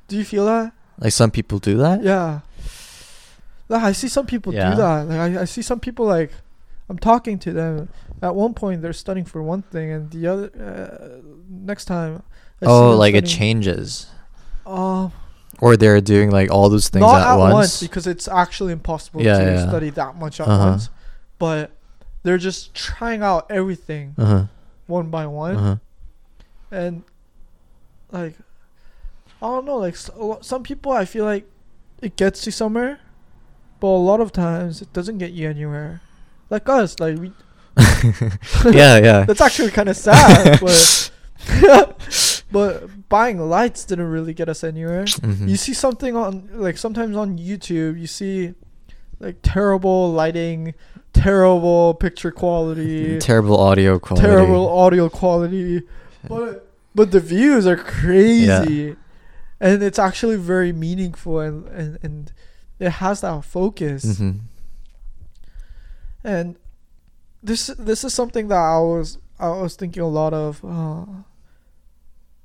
Do 0.07 0.17
you 0.17 0.23
feel 0.25 0.45
that? 0.45 0.71
like 0.99 1.11
some 1.11 1.29
people 1.31 1.59
do 1.59 1.77
that 1.77 2.03
Yeah. 2.03 2.39
Like 3.67 3.83
I 3.83 3.91
see 3.93 4.07
some 4.07 4.25
people 4.25 4.53
Yeah. 4.53 4.71
do 4.71 4.77
that. 4.77 5.07
Like 5.07 5.19
I, 5.37 5.41
I 5.41 5.45
see 5.45 5.61
some 5.61 5.79
people 5.79 6.05
like 6.05 6.31
I'm 6.89 6.99
talking 6.99 7.39
to 7.39 7.51
them. 7.51 7.89
At 8.21 8.35
one 8.35 8.53
point 8.53 8.81
they're 8.81 8.93
studying 8.93 9.25
for 9.25 9.41
one 9.41 9.63
thing 9.63 9.91
and 9.91 10.11
the 10.11 10.27
other 10.27 10.49
uh, 10.55 11.21
next 11.49 11.85
time 11.85 12.21
I 12.61 12.65
oh 12.67 12.95
like 12.95 13.13
it 13.15 13.25
changes 13.25 14.07
Um 14.65 15.11
or 15.59 15.77
they're 15.77 16.01
doing 16.01 16.31
like 16.31 16.51
all 16.51 16.69
those 16.69 16.89
things 16.89 17.01
not 17.01 17.21
at, 17.21 17.27
at 17.27 17.35
once, 17.37 17.53
once. 17.53 17.79
because 17.81 18.07
it's 18.07 18.27
actually 18.27 18.71
impossible 18.73 19.21
Yeah, 19.21 19.37
to 19.39 19.45
yeah. 19.45 19.67
study 19.67 19.89
that 19.91 20.15
much 20.17 20.39
at 20.39 20.47
Uh-huh. 20.47 20.69
once. 20.71 20.89
But 21.39 21.71
they're 22.25 22.39
just 22.39 22.73
trying 22.73 23.21
out 23.21 23.45
everything 23.51 24.15
uh-huh. 24.17 24.45
one 24.87 25.09
by 25.11 25.27
one. 25.27 25.55
Uh-huh. 25.55 25.75
And 26.71 27.03
like 28.11 28.33
I 29.41 29.45
don't 29.45 29.65
know 29.65 29.77
like 29.77 29.93
s- 29.93 30.09
a 30.09 30.23
lo- 30.23 30.39
some 30.41 30.63
people 30.63 30.91
I 30.91 31.05
feel 31.05 31.23
like 31.23 31.45
it 32.01 32.15
gets 32.17 32.45
you 32.45 32.51
somewhere 32.51 32.99
but 33.79 33.87
a 33.87 34.01
lot 34.01 34.19
of 34.19 34.31
times 34.31 34.81
it 34.81 34.91
doesn't 34.91 35.19
get 35.19 35.31
you 35.31 35.47
anywhere. 35.47 36.01
Like 36.49 36.67
us 36.67 36.99
like 36.99 37.19
we 37.19 37.31
yeah 38.73 38.97
yeah. 38.97 39.23
That's 39.29 39.41
actually 39.41 39.69
kind 39.69 39.89
of 39.89 39.95
sad 39.95 40.59
but 40.61 41.11
but 42.51 43.07
buying 43.07 43.37
lights 43.37 43.85
didn't 43.85 44.09
really 44.09 44.33
get 44.33 44.49
us 44.49 44.63
anywhere. 44.63 45.05
Mhm. 45.05 45.47
you 45.47 45.57
see 45.57 45.73
something 45.73 46.15
on 46.15 46.49
like 46.53 46.77
sometimes 46.77 47.15
on 47.15 47.37
YouTube 47.37 47.99
you 47.99 48.07
see 48.07 48.55
like 49.19 49.37
terrible 49.41 50.11
lighting 50.11 50.73
terrible 51.15 51.93
picture 51.93 52.31
quality. 52.31 53.17
Terrible 53.19 53.57
audio 53.57 53.99
quality. 53.99 54.27
Terrible 54.27 54.67
audio 54.69 55.09
quality. 55.09 55.81
But 56.27 56.67
but 56.93 57.11
the 57.11 57.19
views 57.19 57.65
are 57.65 57.77
crazy. 57.77 58.95
And 59.59 59.81
it's 59.81 59.97
actually 59.97 60.35
very 60.35 60.71
meaningful 60.71 61.39
and 61.39 61.67
and, 61.67 61.97
and 62.03 62.33
it 62.79 62.89
has 62.89 63.21
that 63.21 63.45
focus. 63.45 64.19
Mhm. 64.19 64.39
and 66.23 66.55
this 67.41 67.67
this 67.77 68.03
is 68.03 68.13
something 68.13 68.47
that 68.49 68.57
I 68.57 68.79
was 68.79 69.17
I 69.39 69.49
was 69.49 69.75
thinking 69.75 70.03
a 70.03 70.07
lot 70.07 70.33
of 70.33 70.63
uh, 70.65 71.05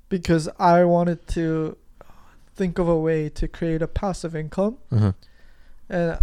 because 0.08 0.48
I 0.58 0.84
wanted 0.84 1.26
to 1.28 1.76
think 2.54 2.78
of 2.78 2.88
a 2.88 2.98
way 2.98 3.28
to 3.30 3.48
create 3.48 3.82
a 3.82 3.88
passive 3.88 4.36
income. 4.36 4.76
Uh-huh. 4.92 5.12
and 5.88 6.18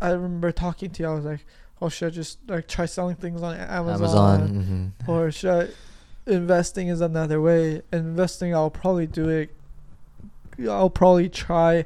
I 0.00 0.10
remember 0.10 0.52
talking 0.52 0.90
to 0.90 1.02
you 1.02 1.08
I 1.08 1.14
was 1.14 1.24
like 1.24 1.44
oh 1.80 1.88
should 1.88 2.08
I 2.08 2.10
just 2.10 2.38
like 2.48 2.66
try 2.68 2.86
selling 2.86 3.16
things 3.16 3.42
on 3.42 3.56
Amazon, 3.56 4.40
Amazon. 4.42 4.94
mhm. 5.02 5.08
or 5.08 5.30
should 5.30 5.68
I 5.68 6.30
investing 6.32 6.88
is 6.88 7.00
another 7.00 7.40
way 7.40 7.82
investing 7.92 8.54
I'll 8.54 8.70
probably 8.70 9.06
do 9.06 9.28
it 9.28 9.50
I'll 10.68 10.90
probably 10.90 11.28
try 11.28 11.84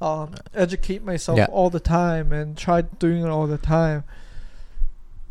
um, 0.00 0.34
educate 0.54 1.02
myself 1.04 1.38
Yeah. 1.38 1.46
all 1.46 1.70
the 1.70 1.80
time 1.80 2.32
and 2.32 2.56
try 2.56 2.82
doing 2.82 3.22
it 3.24 3.28
all 3.28 3.46
the 3.46 3.58
time 3.58 4.04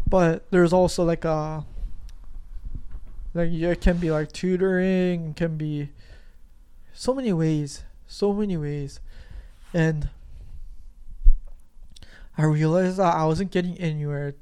but 0.08 0.50
there's 0.52 0.74
also 0.74 1.04
like 1.04 1.26
a 1.26 1.66
like 3.34 3.50
yeah, 3.52 3.70
it 3.70 3.82
can 3.82 3.98
be 3.98 4.12
like 4.12 4.32
tutoring 4.32 5.34
can 5.34 5.58
be 5.58 5.90
so 6.94 7.14
many 7.14 7.34
ways 7.34 7.84
so 8.08 8.32
many 8.34 8.56
ways 8.58 9.00
and 9.74 10.10
I 12.38 12.44
realized 12.46 12.98
that 12.98 13.16
I 13.16 13.26
wasn't 13.26 13.52
getting 13.52 13.78
anywhere 13.78 14.36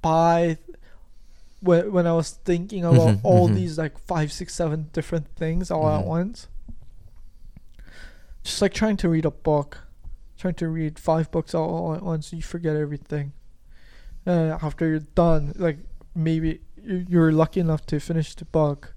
by 0.00 0.58
when 1.60 1.92
when 1.92 2.06
I 2.06 2.12
was 2.12 2.30
thinking 2.44 2.84
about 2.84 3.16
Mhm, 3.16 3.20
all 3.24 3.48
mhm. 3.48 3.54
these 3.54 3.78
like 3.78 3.98
five, 3.98 4.32
six, 4.32 4.54
seven 4.54 4.88
different 4.92 5.28
things 5.36 5.70
all 5.70 5.88
at 5.88 6.02
Mhm. 6.04 6.06
once. 6.08 6.48
Just 8.44 8.60
like 8.60 8.74
trying 8.74 8.96
to 8.98 9.08
read 9.08 9.24
a 9.24 9.30
book, 9.30 9.78
trying 10.36 10.54
to 10.54 10.68
read 10.68 10.98
five 10.98 11.30
books 11.30 11.54
all, 11.54 11.68
all 11.70 11.94
at 11.94 12.02
once, 12.02 12.32
you 12.32 12.42
forget 12.42 12.74
everything. 12.76 13.32
Uh, 14.26 14.58
after 14.62 14.88
you're 14.88 14.98
done, 15.14 15.52
like 15.56 15.78
maybe 16.14 16.60
you- 16.82 17.06
you're 17.08 17.32
lucky 17.32 17.60
enough 17.60 17.86
to 17.86 18.00
finish 18.00 18.34
the 18.34 18.44
book, 18.46 18.94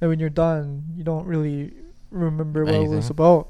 and 0.00 0.10
when 0.10 0.18
you're 0.18 0.28
done, 0.30 0.84
you 0.96 1.04
don't 1.04 1.26
really 1.26 1.74
remember 2.10 2.64
what 2.64 2.74
it 2.74 2.88
was 2.88 3.10
about. 3.10 3.48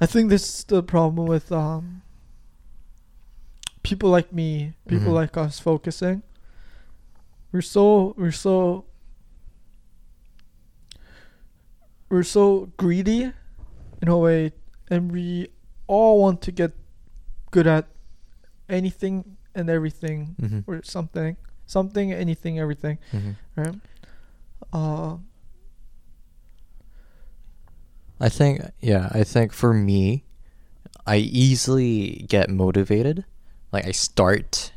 I 0.00 0.06
think 0.06 0.30
this 0.30 0.48
is 0.48 0.64
the 0.64 0.82
problem 0.82 1.26
with 1.26 1.52
um 1.52 2.02
people 3.82 4.10
like 4.10 4.32
me, 4.32 4.74
people 4.88 5.12
Mhm. 5.12 5.20
like 5.20 5.36
us 5.36 5.58
focusing. 5.60 6.22
We're 7.52 7.62
so 7.62 8.14
we're 8.16 8.32
so 8.32 8.84
we're 12.08 12.22
so 12.22 12.72
greedy 12.76 13.32
in 14.02 14.08
a 14.08 14.16
way 14.18 14.52
and 14.90 15.12
we 15.12 15.48
all 15.86 16.20
want 16.20 16.40
to 16.42 16.52
get 16.52 16.72
good 17.50 17.66
at 17.66 17.86
anything 18.68 19.36
and 19.54 19.68
everything 19.70 20.36
Mm-hmm. 20.40 20.70
or 20.70 20.82
something. 20.82 21.36
Something, 21.66 22.12
anything, 22.12 22.58
everything. 22.58 22.98
Mm-hmm. 23.12 23.32
Right? 23.56 23.76
Uh 24.72 25.18
I 28.20 28.28
think 28.28 28.60
yeah, 28.80 29.08
I 29.12 29.24
think 29.24 29.52
for 29.52 29.72
me, 29.72 30.24
I 31.06 31.16
easily 31.16 32.26
get 32.28 32.50
motivated. 32.50 33.24
Like 33.72 33.86
I 33.86 33.92
start 33.92 34.72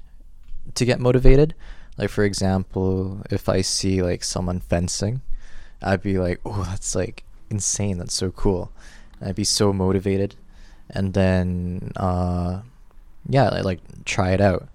to 0.76 0.86
get 0.86 1.00
motivated. 1.00 1.54
Like 1.98 2.10
for 2.10 2.24
example, 2.24 3.22
if 3.30 3.50
I 3.50 3.62
see 3.62 4.02
like 4.02 4.24
someone 4.24 4.60
fencing, 4.62 5.22
I'd 5.82 6.02
be 6.02 6.18
like, 6.18 6.40
"Oh, 6.46 6.64
that's 6.70 6.96
like 6.96 7.24
insane. 7.50 7.98
That's 7.98 8.14
so 8.14 8.32
cool." 8.32 8.72
And 9.20 9.30
I'd 9.30 9.36
be 9.36 9.44
so 9.44 9.74
motivated, 9.74 10.36
and 10.90 11.14
then 11.14 11.92
uh, 11.98 12.62
yeah, 13.30 13.50
I 13.50 13.62
like 13.62 13.80
try 14.06 14.32
it 14.32 14.42
out. 14.42 14.70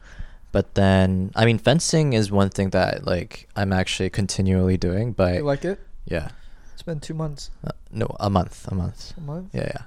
But 0.50 0.74
then, 0.74 1.30
I 1.34 1.44
mean, 1.44 1.58
fencing 1.58 2.14
is 2.14 2.30
one 2.30 2.50
thing 2.50 2.70
that 2.70 3.06
like 3.06 3.48
I'm 3.56 3.72
actually 3.72 4.10
continually 4.10 4.76
doing. 4.76 5.12
But 5.12 5.34
you 5.34 5.42
like 5.42 5.64
it? 5.64 5.80
yeah, 6.06 6.30
been 6.88 7.00
two 7.00 7.14
months. 7.14 7.50
uh, 7.64 7.70
no, 7.92 8.08
a 8.18 8.30
month, 8.30 8.66
a 8.72 8.74
month. 8.74 9.12
A 9.16 9.20
month? 9.20 9.48
Yeah, 9.52 9.70
yeah. 9.74 9.84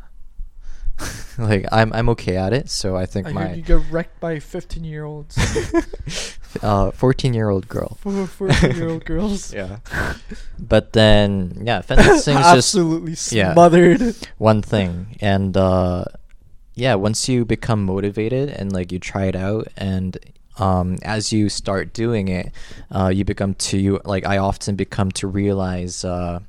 like 1.49 1.65
I'm 1.71 1.91
I'm 1.93 2.09
okay 2.09 2.37
at 2.37 2.53
it, 2.53 2.69
so 2.69 2.95
I 2.95 3.05
think 3.07 3.27
I 3.27 3.31
my 3.31 3.47
heard 3.47 3.57
you 3.57 3.63
get 3.63 3.81
wrecked 3.89 4.19
by 4.19 4.37
fifteen 4.39 4.83
year 4.83 5.03
olds. 5.03 5.33
uh 6.61 6.91
14 6.91 7.33
year 7.33 7.49
old 7.49 7.67
girl. 7.67 7.97
Fourteen-year-old 8.37 9.05
girls. 9.05 9.53
Yeah. 9.53 9.79
But 10.59 10.93
then 10.93 11.63
yeah, 11.63 11.81
fencing 11.81 12.37
is 12.37 12.45
just 12.53 12.75
Absolutely 12.75 13.15
yeah. 13.35 13.53
smothered. 13.53 14.15
one 14.37 14.61
thing 14.61 15.17
and 15.21 15.55
uh 15.57 16.05
yeah, 16.75 16.95
once 16.95 17.27
you 17.27 17.45
become 17.45 17.83
motivated 17.83 18.49
and 18.49 18.71
like 18.71 18.91
you 18.91 18.99
try 18.99 19.25
it 19.25 19.35
out 19.35 19.69
and 19.77 20.17
um 20.57 20.97
as 21.01 21.31
you 21.33 21.49
start 21.49 21.93
doing 21.93 22.27
it, 22.27 22.51
uh 22.91 23.07
you 23.07 23.23
become 23.25 23.55
to 23.71 23.99
like 24.05 24.25
I 24.27 24.37
often 24.37 24.75
become 24.75 25.09
to 25.23 25.25
realize 25.27 26.03
uh 26.05 26.39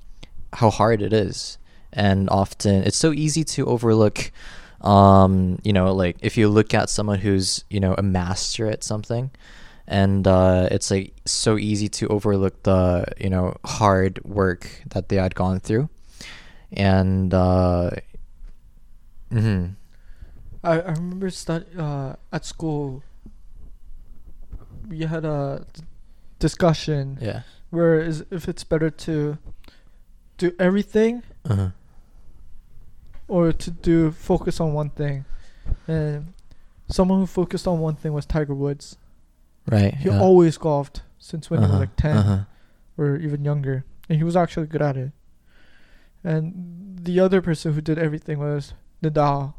how 0.54 0.70
hard 0.70 1.02
it 1.02 1.12
is. 1.12 1.58
And 1.92 2.30
often 2.30 2.84
it's 2.84 2.96
so 2.96 3.12
easy 3.12 3.44
to 3.44 3.66
overlook 3.66 4.32
um 4.80 5.60
you 5.62 5.72
know 5.72 5.94
like 5.94 6.16
if 6.22 6.36
you 6.36 6.48
look 6.48 6.74
at 6.74 6.90
someone 6.90 7.18
who's 7.18 7.64
you 7.70 7.78
know 7.78 7.94
a 7.96 8.02
master 8.02 8.66
at 8.66 8.82
something 8.82 9.30
and 9.86 10.26
uh, 10.26 10.68
it's 10.70 10.90
like 10.90 11.12
so 11.26 11.58
easy 11.58 11.88
to 11.88 12.08
overlook 12.08 12.62
the 12.62 13.04
you 13.18 13.28
know 13.28 13.54
hard 13.64 14.22
work 14.24 14.82
that 14.90 15.08
they 15.08 15.16
had 15.16 15.34
gone 15.34 15.60
through. 15.60 15.88
And 16.72 17.34
uh 17.34 17.90
mhm, 19.30 19.74
I, 20.64 20.80
I 20.80 20.92
remember 20.92 21.30
stud 21.30 21.66
uh 21.76 22.16
at 22.32 22.44
school 22.44 23.02
we 24.88 25.00
had 25.00 25.24
a 25.24 25.66
d- 25.72 25.82
discussion 26.38 27.18
yeah. 27.20 27.42
where 27.70 28.00
is 28.00 28.24
if 28.30 28.48
it's 28.48 28.64
better 28.64 28.90
to 28.90 29.38
do 30.42 30.50
everything 30.58 31.22
uh-huh. 31.50 31.70
or 33.28 33.52
to 33.52 33.70
do 33.70 34.10
focus 34.10 34.60
on 34.60 34.72
one 34.74 34.90
thing. 34.90 35.24
And 35.86 36.34
someone 36.88 37.18
who 37.20 37.26
focused 37.26 37.66
on 37.66 37.78
one 37.88 37.96
thing 37.96 38.12
was 38.12 38.26
Tiger 38.26 38.54
Woods. 38.54 38.96
right 39.70 39.94
He 39.94 40.08
yeah. 40.08 40.20
always 40.26 40.58
golfed 40.58 41.02
since 41.18 41.48
when 41.50 41.60
he 41.60 41.66
Uh-huh, 41.66 41.72
was 41.78 41.80
like 41.86 41.96
10 41.96 42.16
uh-huh. 42.16 42.38
or 42.98 43.16
even 43.16 43.44
younger. 43.44 43.84
And 44.08 44.18
he 44.18 44.24
was 44.24 44.36
actually 44.36 44.66
good 44.66 44.82
at 44.82 44.96
it. 44.96 45.12
And 46.24 46.98
the 47.02 47.18
other 47.20 47.40
person 47.42 47.72
who 47.74 47.80
did 47.80 47.98
everything 47.98 48.38
was 48.38 48.74
Nadal, 49.02 49.54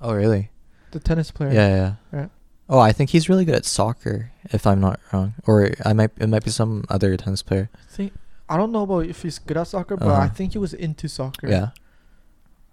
oh 0.00 0.12
really 0.14 0.50
the 0.92 1.00
tennis 1.00 1.30
player. 1.30 1.52
yeah 1.52 1.68
yeah 1.80 1.92
Right. 2.12 2.30
oh 2.68 2.78
i 2.78 2.92
think 2.92 3.10
he's 3.10 3.28
really 3.28 3.44
good 3.44 3.54
at 3.56 3.64
soccer 3.64 4.30
if 4.52 4.66
i'm 4.66 4.80
not 4.80 5.00
wrong 5.12 5.34
or 5.46 5.70
i 5.84 5.92
might 5.92 6.10
it 6.20 6.28
might 6.28 6.44
be 6.44 6.50
some 6.50 6.84
other 6.88 7.16
tennis 7.16 7.42
player 7.42 7.68
I 7.74 7.90
think 7.96 8.12
I 8.48 8.56
don't 8.56 8.72
know 8.72 8.82
about 8.82 9.06
if 9.06 9.22
he's 9.22 9.38
good 9.38 9.56
at 9.56 9.66
soccer, 9.68 9.96
but 9.96 10.08
I 10.08 10.24
Uh-huh. 10.24 10.34
think 10.34 10.52
he 10.52 10.58
was 10.58 10.72
into 10.74 11.08
soccer. 11.08 11.48
yeah 11.48 11.70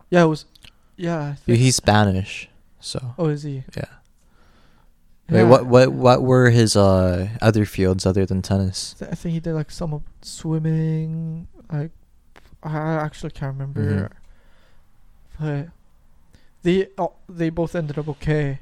Yeah, 0.10 0.24
it 0.24 0.28
was. 0.28 0.46
Yeah. 0.96 1.20
I 1.22 1.34
think- 1.36 1.60
he's 1.60 1.76
spanish 1.76 2.50
so 2.80 3.14
Oh, 3.18 3.28
is 3.28 3.44
he? 3.44 3.64
yeah 3.76 3.86
Wait, 5.28 5.44
what 5.44 5.66
what 5.66 5.92
what 5.92 6.22
were 6.22 6.52
his 6.52 6.76
uh 6.76 7.30
other 7.42 7.66
fields 7.66 8.06
other 8.06 8.26
than 8.28 8.42
tennis 8.44 8.96
I 9.02 9.16
think 9.16 9.34
he 9.34 9.40
did 9.40 9.54
like 9.54 9.72
some 9.72 10.04
swimming. 10.22 11.48
Like 11.72 11.92
I 12.62 12.94
actually 13.02 13.32
can't 13.32 13.54
remember, 13.58 14.12
but 15.40 15.70
they 16.62 16.88
oh, 16.98 17.14
they 17.28 17.50
both 17.50 17.74
ended 17.76 17.98
up 17.98 18.08
okay. 18.08 18.60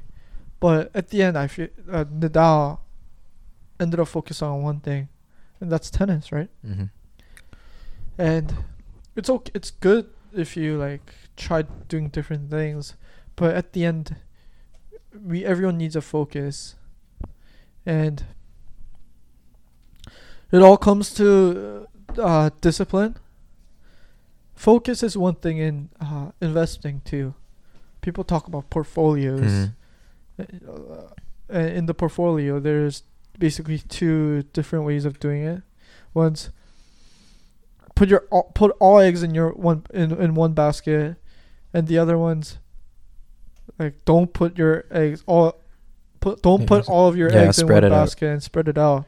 But 0.60 0.90
at 0.94 1.08
the 1.08 1.22
end, 1.22 1.36
I 1.36 1.46
feel 1.48 1.68
uh, 1.92 2.04
Nadal 2.04 2.78
ended 3.78 4.00
up 4.00 4.08
focusing 4.08 4.48
on 4.48 4.62
one 4.62 4.80
thing, 4.80 5.08
and 5.60 5.70
that's 5.70 5.90
tennis, 5.90 6.32
right? 6.32 6.48
mm-hmm. 6.66 6.84
And 8.18 8.54
it's 9.16 9.28
okay. 9.30 9.50
It's 9.54 9.70
good 9.70 10.06
if 10.32 10.56
you 10.56 10.76
like 10.78 11.14
try 11.36 11.62
doing 11.88 12.08
different 12.08 12.50
things, 12.50 12.94
but 13.36 13.54
at 13.54 13.72
the 13.72 13.84
end, 13.84 14.16
we 15.12 15.44
everyone 15.44 15.78
needs 15.78 15.96
a 15.96 16.00
focus, 16.00 16.76
and 17.86 18.24
it 20.52 20.62
all 20.62 20.76
comes 20.76 21.12
to 21.14 21.86
uh, 22.18 22.50
discipline. 22.60 23.16
Focus 24.54 25.02
is 25.02 25.16
one 25.16 25.34
thing 25.34 25.58
in 25.58 25.88
uh, 26.00 26.30
investing 26.40 27.02
too. 27.04 27.34
People 28.00 28.22
talk 28.24 28.46
about 28.46 28.70
portfolios. 28.70 29.40
Mhm. 29.40 29.72
Uh, 30.38 30.42
uh, 31.52 31.58
in 31.58 31.86
the 31.86 31.94
portfolio, 31.94 32.58
there's 32.58 33.02
basically 33.38 33.78
two 33.78 34.42
different 34.52 34.84
ways 34.84 35.04
of 35.04 35.18
doing 35.20 35.42
it. 35.42 35.62
One's 36.12 36.50
put 37.94 38.08
your 38.08 38.24
all, 38.30 38.50
put 38.54 38.74
all 38.80 38.98
eggs 38.98 39.22
in 39.22 39.34
your 39.34 39.50
one 39.52 39.84
in, 39.92 40.12
in 40.12 40.34
one 40.34 40.52
basket, 40.52 41.16
and 41.72 41.86
the 41.86 41.98
other 41.98 42.16
one's 42.18 42.58
like 43.78 44.04
don't 44.04 44.32
put 44.32 44.58
your 44.58 44.84
eggs 44.90 45.22
all 45.26 45.56
put 46.20 46.42
don't 46.42 46.62
Yeah, 46.62 46.66
put 46.66 46.88
all 46.88 47.08
of 47.08 47.16
your 47.16 47.30
yeah, 47.30 47.40
eggs 47.42 47.58
in 47.58 47.66
one 47.66 47.84
it 47.84 47.92
out. 47.92 48.04
basket 48.04 48.26
and 48.28 48.42
spread 48.42 48.68
it 48.68 48.78
out, 48.78 49.04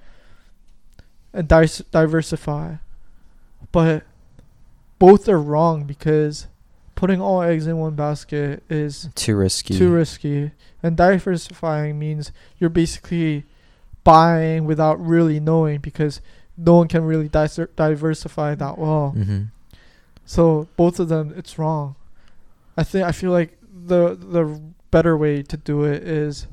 and 1.33 1.49
dis- 1.49 1.83
diversify. 1.90 2.77
But 3.72 4.05
both 4.99 5.29
are 5.29 5.40
wrong 5.40 5.85
because 5.85 6.46
putting 6.94 7.20
all 7.20 7.42
eggs 7.42 7.66
in 7.66 7.77
one 7.77 7.94
basket 7.94 8.62
is 8.70 9.09
too 9.14 9.37
risky 9.37 9.77
too 9.77 9.92
risky. 9.92 10.53
And 10.83 10.96
diversifying 10.96 11.99
means 11.99 12.33
you're 12.59 12.70
basically 12.70 13.44
buying 14.05 14.64
without 14.64 15.05
really 15.05 15.40
knowing 15.40 15.81
because 15.81 16.20
no 16.56 16.74
one 16.74 16.88
can 16.88 17.04
really 17.04 17.28
diversify 17.28 18.54
that 18.54 18.78
well. 18.78 19.14
mm-hmm. 19.16 19.42
So 20.24 20.68
both 20.76 20.98
of 20.98 21.08
them, 21.08 21.32
it's 21.36 21.58
wrong. 21.58 21.94
I 22.76 22.82
think 22.82 23.04
I 23.04 23.12
feel 23.12 23.30
like 23.30 23.58
the 23.62 24.14
the 24.14 24.60
better 24.90 25.16
way 25.16 25.42
to 25.42 25.56
do 25.56 25.84
it 25.84 26.02
is 26.02 26.46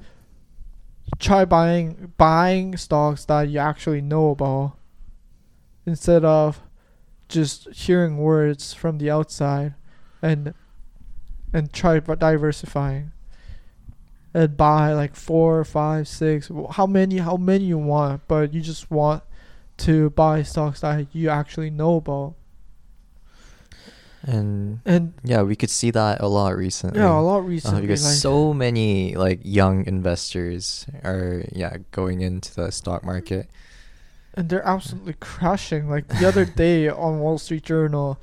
try 1.19 1.45
buying 1.45 2.13
buying 2.17 2.77
stocks 2.77 3.25
that 3.25 3.49
you 3.49 3.59
actually 3.59 4.01
know 4.01 4.29
about 4.31 4.77
instead 5.85 6.23
of 6.23 6.61
just 7.27 7.69
hearing 7.69 8.17
words 8.17 8.73
from 8.73 8.97
the 8.97 9.09
outside 9.09 9.73
and 10.21 10.53
and 11.53 11.73
try 11.73 11.99
b- 11.99 12.15
diversifying 12.15 13.11
and 14.33 14.57
buy 14.57 14.93
like 14.93 15.15
four 15.15 15.63
five 15.63 16.07
six 16.07 16.49
how 16.71 16.85
many 16.85 17.17
how 17.17 17.37
many 17.37 17.65
you 17.65 17.77
want 17.77 18.21
but 18.27 18.53
you 18.53 18.61
just 18.61 18.89
want 18.89 19.23
to 19.77 20.09
buy 20.12 20.43
stocks 20.43 20.81
that 20.81 21.07
you 21.13 21.29
actually 21.29 21.69
know 21.69 21.95
about 21.97 22.36
and 24.25 24.79
and 24.86 25.13
yeah 25.23 25.41
we 25.41 25.55
could 25.55 25.69
see 25.69 25.91
that 25.91 26.21
a 26.21 26.27
lot 26.27 26.55
recently 26.55 26.99
yeah 26.99 27.12
a 27.12 27.19
lot 27.19 27.39
Uh, 27.39 27.41
recently 27.41 27.81
because 27.81 28.05
like, 28.05 28.13
so 28.15 28.53
many 28.53 29.15
like 29.15 29.41
young 29.43 29.86
investors 29.86 30.86
are 31.03 31.43
yeah 31.51 31.75
going 31.91 32.21
into 32.21 32.53
the 32.55 32.71
stock 32.71 33.03
market. 33.03 33.49
and 34.36 34.49
they're 34.49 34.65
absolutely 34.65 35.13
crashing. 35.19 35.89
Like 35.89 36.07
the 36.07 36.25
other 36.27 36.45
day 36.65 36.88
on 36.89 37.19
Wall 37.19 37.38
Street 37.38 37.63
Journal, 37.63 38.17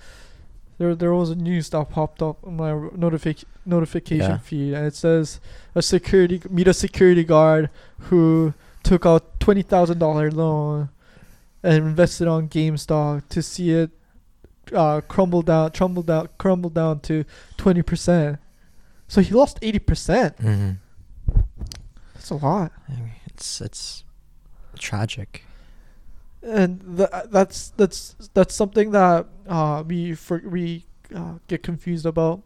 there 0.78 0.94
there 0.96 1.12
was 1.12 1.30
a 1.30 1.36
news 1.36 1.68
that 1.70 1.90
popped 1.90 2.22
up 2.22 2.38
on 2.46 2.56
my 2.56 2.70
notific 2.96 3.44
notification 3.66 4.30
Yeah. 4.30 4.38
feed, 4.38 4.72
and 4.74 4.86
it 4.86 4.94
says 4.96 5.38
a 5.74 5.82
security 5.82 6.40
meet 6.48 6.66
a 6.66 6.72
security 6.74 7.24
guard 7.24 7.68
who 8.08 8.54
took 8.82 9.04
out 9.04 9.38
twenty 9.38 9.62
thousand 9.62 9.98
dollar 9.98 10.30
loan 10.32 10.88
and 11.62 11.74
invested 11.86 12.26
on 12.28 12.48
GameStop 12.48 13.28
to 13.28 13.42
see 13.42 13.70
it 13.72 13.90
uh, 14.72 15.00
crumbled 15.02 15.46
down, 15.46 15.70
crumbled 15.72 16.06
down, 16.06 16.28
crumbled 16.38 16.74
down 16.74 17.00
to 17.00 17.24
twenty 17.56 17.82
percent. 17.82 18.38
So 19.08 19.20
he 19.20 19.34
lost 19.34 19.58
eighty 19.62 19.78
percent. 19.80 20.36
hmm 20.38 20.72
That's 22.14 22.30
a 22.30 22.36
lot, 22.36 22.72
It's 23.26 23.60
it's 23.60 24.04
tragic. 24.78 25.44
and 26.42 26.96
th- 26.96 27.10
that's 27.30 27.70
that's 27.76 28.14
that's 28.34 28.54
something 28.54 28.92
that 28.92 29.26
uh, 29.48 29.82
we 29.86 30.14
for 30.14 30.40
we 30.44 30.86
uh, 31.14 31.34
get 31.48 31.62
confused 31.62 32.06
about. 32.06 32.42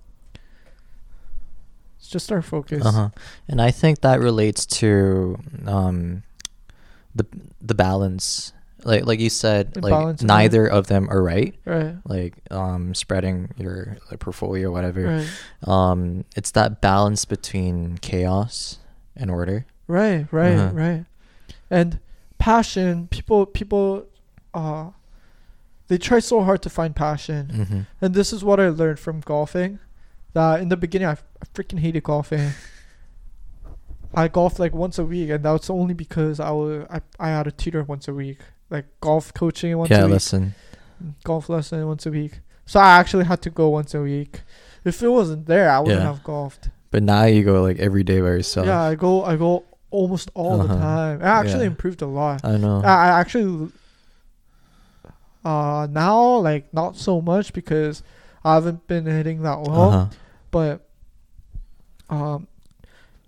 It's 1.99 2.09
just 2.09 2.33
our 2.33 2.43
focus. 2.43 2.85
Uh 2.85 2.93
huh. 2.93 3.09
And 3.49 3.61
I 3.61 3.71
think 3.71 4.01
that 4.01 4.19
relates 4.21 4.65
to 4.81 5.39
um, 5.67 6.23
the 7.15 7.27
the 7.61 7.75
balance. 7.75 8.54
Like 8.85 9.07
like 9.07 9.21
you 9.21 9.31
said, 9.31 9.83
like 9.83 10.21
neither 10.23 10.67
of 10.67 10.87
them 10.89 11.09
are 11.11 11.23
right. 11.23 11.55
Right. 11.65 11.97
Like 12.05 12.35
um, 12.51 12.95
spreading 12.95 13.51
your 13.57 13.97
like, 14.11 14.21
portfolio, 14.21 14.71
whatever. 14.71 15.03
Right. 15.25 15.29
Um, 15.69 16.25
it's 16.37 16.51
that 16.53 16.81
balance 16.81 17.25
between 17.25 17.99
chaos 17.99 18.79
and 19.17 19.31
order. 19.31 19.67
Right, 19.87 20.27
right, 20.31 20.55
Uh-huh. 20.57 20.75
right. 20.75 21.05
And 21.71 21.99
passion, 22.39 23.09
people 23.09 23.47
people 23.47 24.07
uh 24.53 24.91
they 25.89 25.99
try 25.99 26.19
so 26.19 26.43
hard 26.43 26.63
to 26.63 26.71
find 26.71 26.95
passion. 26.97 27.49
Mm-hmm. 27.53 27.81
And 28.01 28.15
this 28.15 28.33
is 28.33 28.43
what 28.45 28.59
I 28.61 28.69
learned 28.69 28.99
from 28.99 29.21
golfing. 29.21 29.79
That 30.33 30.61
in 30.61 30.69
the 30.69 30.77
beginning 30.77 31.09
I, 31.09 31.13
f- 31.13 31.25
I 31.43 31.47
freaking 31.55 31.79
hated 31.79 32.03
golfing. 32.03 32.51
I 34.15 34.29
golfed 34.29 34.59
like 34.59 34.73
once 34.75 34.99
a 34.99 35.05
week 35.05 35.31
and 35.31 35.45
that's 35.45 35.69
only 35.69 35.95
because 35.95 36.39
I 36.41 36.51
I, 36.91 37.01
I 37.19 37.29
had 37.31 37.47
a 37.47 37.51
tutor 37.53 37.83
once 37.83 38.09
a 38.09 38.15
week. 38.15 38.39
Like 38.71 38.87
golf 39.01 39.33
coaching 39.35 39.77
once 39.79 39.91
Yeah, 39.91 40.01
a 40.03 40.05
week. 40.07 40.15
listen. 40.15 40.55
Golf 41.25 41.49
lesson 41.49 41.87
once 41.87 42.07
a 42.07 42.11
week. 42.11 42.41
So 42.67 42.81
I 42.81 42.99
actually 42.99 43.25
had 43.25 43.43
to 43.43 43.51
go 43.51 43.69
once 43.69 43.95
a 43.95 44.01
week. 44.01 44.41
If 44.85 45.03
it 45.03 45.09
wasn't 45.09 45.47
there, 45.47 45.71
I 45.71 45.79
wouldn't 45.81 46.01
Yeah. 46.01 46.07
have 46.07 46.23
golfed. 46.25 46.71
But 46.91 47.03
now 47.03 47.25
you 47.25 47.43
go 47.45 47.63
like 47.63 47.79
every 47.79 48.05
day 48.05 48.21
by 48.21 48.29
yourself. 48.29 48.67
yeah, 48.67 48.81
I 48.81 48.95
go 48.95 49.25
I 49.25 49.37
go 49.37 49.65
almost 49.91 50.31
all 50.35 50.59
the 50.59 50.65
Uh-huh. 50.65 50.77
time. 50.79 51.23
I 51.23 51.27
actually 51.41 51.61
Yeah. 51.65 51.75
improved 51.75 52.03
a 52.03 52.07
lot. 52.07 52.45
I 52.45 52.57
know. 52.57 52.81
I, 52.83 52.89
I 53.09 53.21
actually 53.21 53.71
uh 55.45 55.87
now 55.91 56.37
like 56.39 56.73
not 56.73 56.97
so 56.97 57.21
much 57.21 57.53
because 57.53 58.03
I 58.45 58.55
haven't 58.55 58.87
been 58.87 59.05
hitting 59.07 59.43
that 59.43 59.61
well. 59.61 59.91
uh-huh. 59.91 60.07
But 60.51 60.87
um 62.09 62.47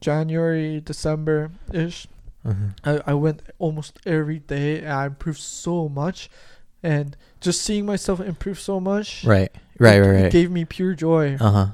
January, 0.01 0.81
December 0.81 1.51
ish, 1.72 2.07
Uh-huh. 2.46 3.00
I, 3.06 3.11
I 3.11 3.14
went 3.14 3.42
almost 3.59 3.98
every 4.06 4.38
day 4.38 4.78
and 4.80 4.92
I 4.92 5.06
improved 5.06 5.40
so 5.40 5.88
much 5.88 6.30
and 6.82 7.16
just 7.40 7.62
seeing 7.62 7.85
myself 7.87 8.20
improve 8.20 8.61
so 8.61 8.78
much 8.80 9.24
Right. 9.24 9.50
Right. 9.78 9.96
it, 9.96 10.00
Right. 10.06 10.24
it 10.26 10.32
gave 10.32 10.50
me 10.50 10.64
pure 10.64 10.94
joy. 10.94 11.37
Uh 11.40 11.50
huh. 11.50 11.66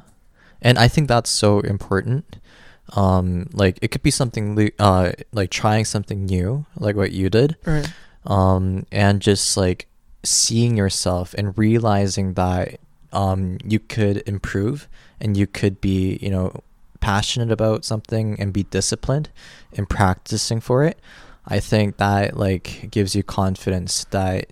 And 0.62 0.78
I 0.78 0.88
think 0.88 1.08
that's 1.08 1.30
so 1.30 1.60
important. 1.60 2.38
Um, 2.96 3.48
like 3.52 3.78
it 3.82 3.88
could 3.90 4.02
be 4.02 4.10
something 4.10 4.70
uh 4.78 5.12
like 5.32 5.50
trying 5.50 5.84
something 5.84 6.24
new, 6.26 6.66
like 6.76 6.96
what 6.96 7.12
you 7.12 7.30
did. 7.30 7.56
right. 7.66 7.88
Um, 8.26 8.86
and 8.92 9.20
just 9.20 9.56
like 9.56 9.86
seeing 10.24 10.76
yourself 10.76 11.34
and 11.34 11.56
realizing 11.58 12.34
that 12.34 12.78
um 13.12 13.58
you 13.64 13.78
could 13.78 14.22
improve 14.26 14.88
and 15.20 15.36
you 15.36 15.46
could 15.46 15.80
be 15.80 16.18
you 16.22 16.30
know 16.30 16.62
passionate 17.02 17.50
about 17.50 17.84
something 17.84 18.40
and 18.40 18.52
be 18.52 18.62
disciplined 18.62 19.28
in 19.72 19.84
practicing 19.84 20.60
for 20.60 20.84
it. 20.84 20.98
I 21.46 21.60
think 21.60 21.98
that 21.98 22.36
like 22.36 22.90
gives 22.90 23.14
you 23.14 23.22
confidence 23.22 24.04
that 24.10 24.50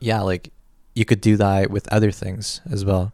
yeah 0.00 0.20
like 0.20 0.52
you 0.94 1.04
could 1.04 1.20
do 1.20 1.36
that 1.36 1.70
with 1.70 1.90
other 1.92 2.10
things 2.10 2.60
as 2.70 2.84
well. 2.84 3.12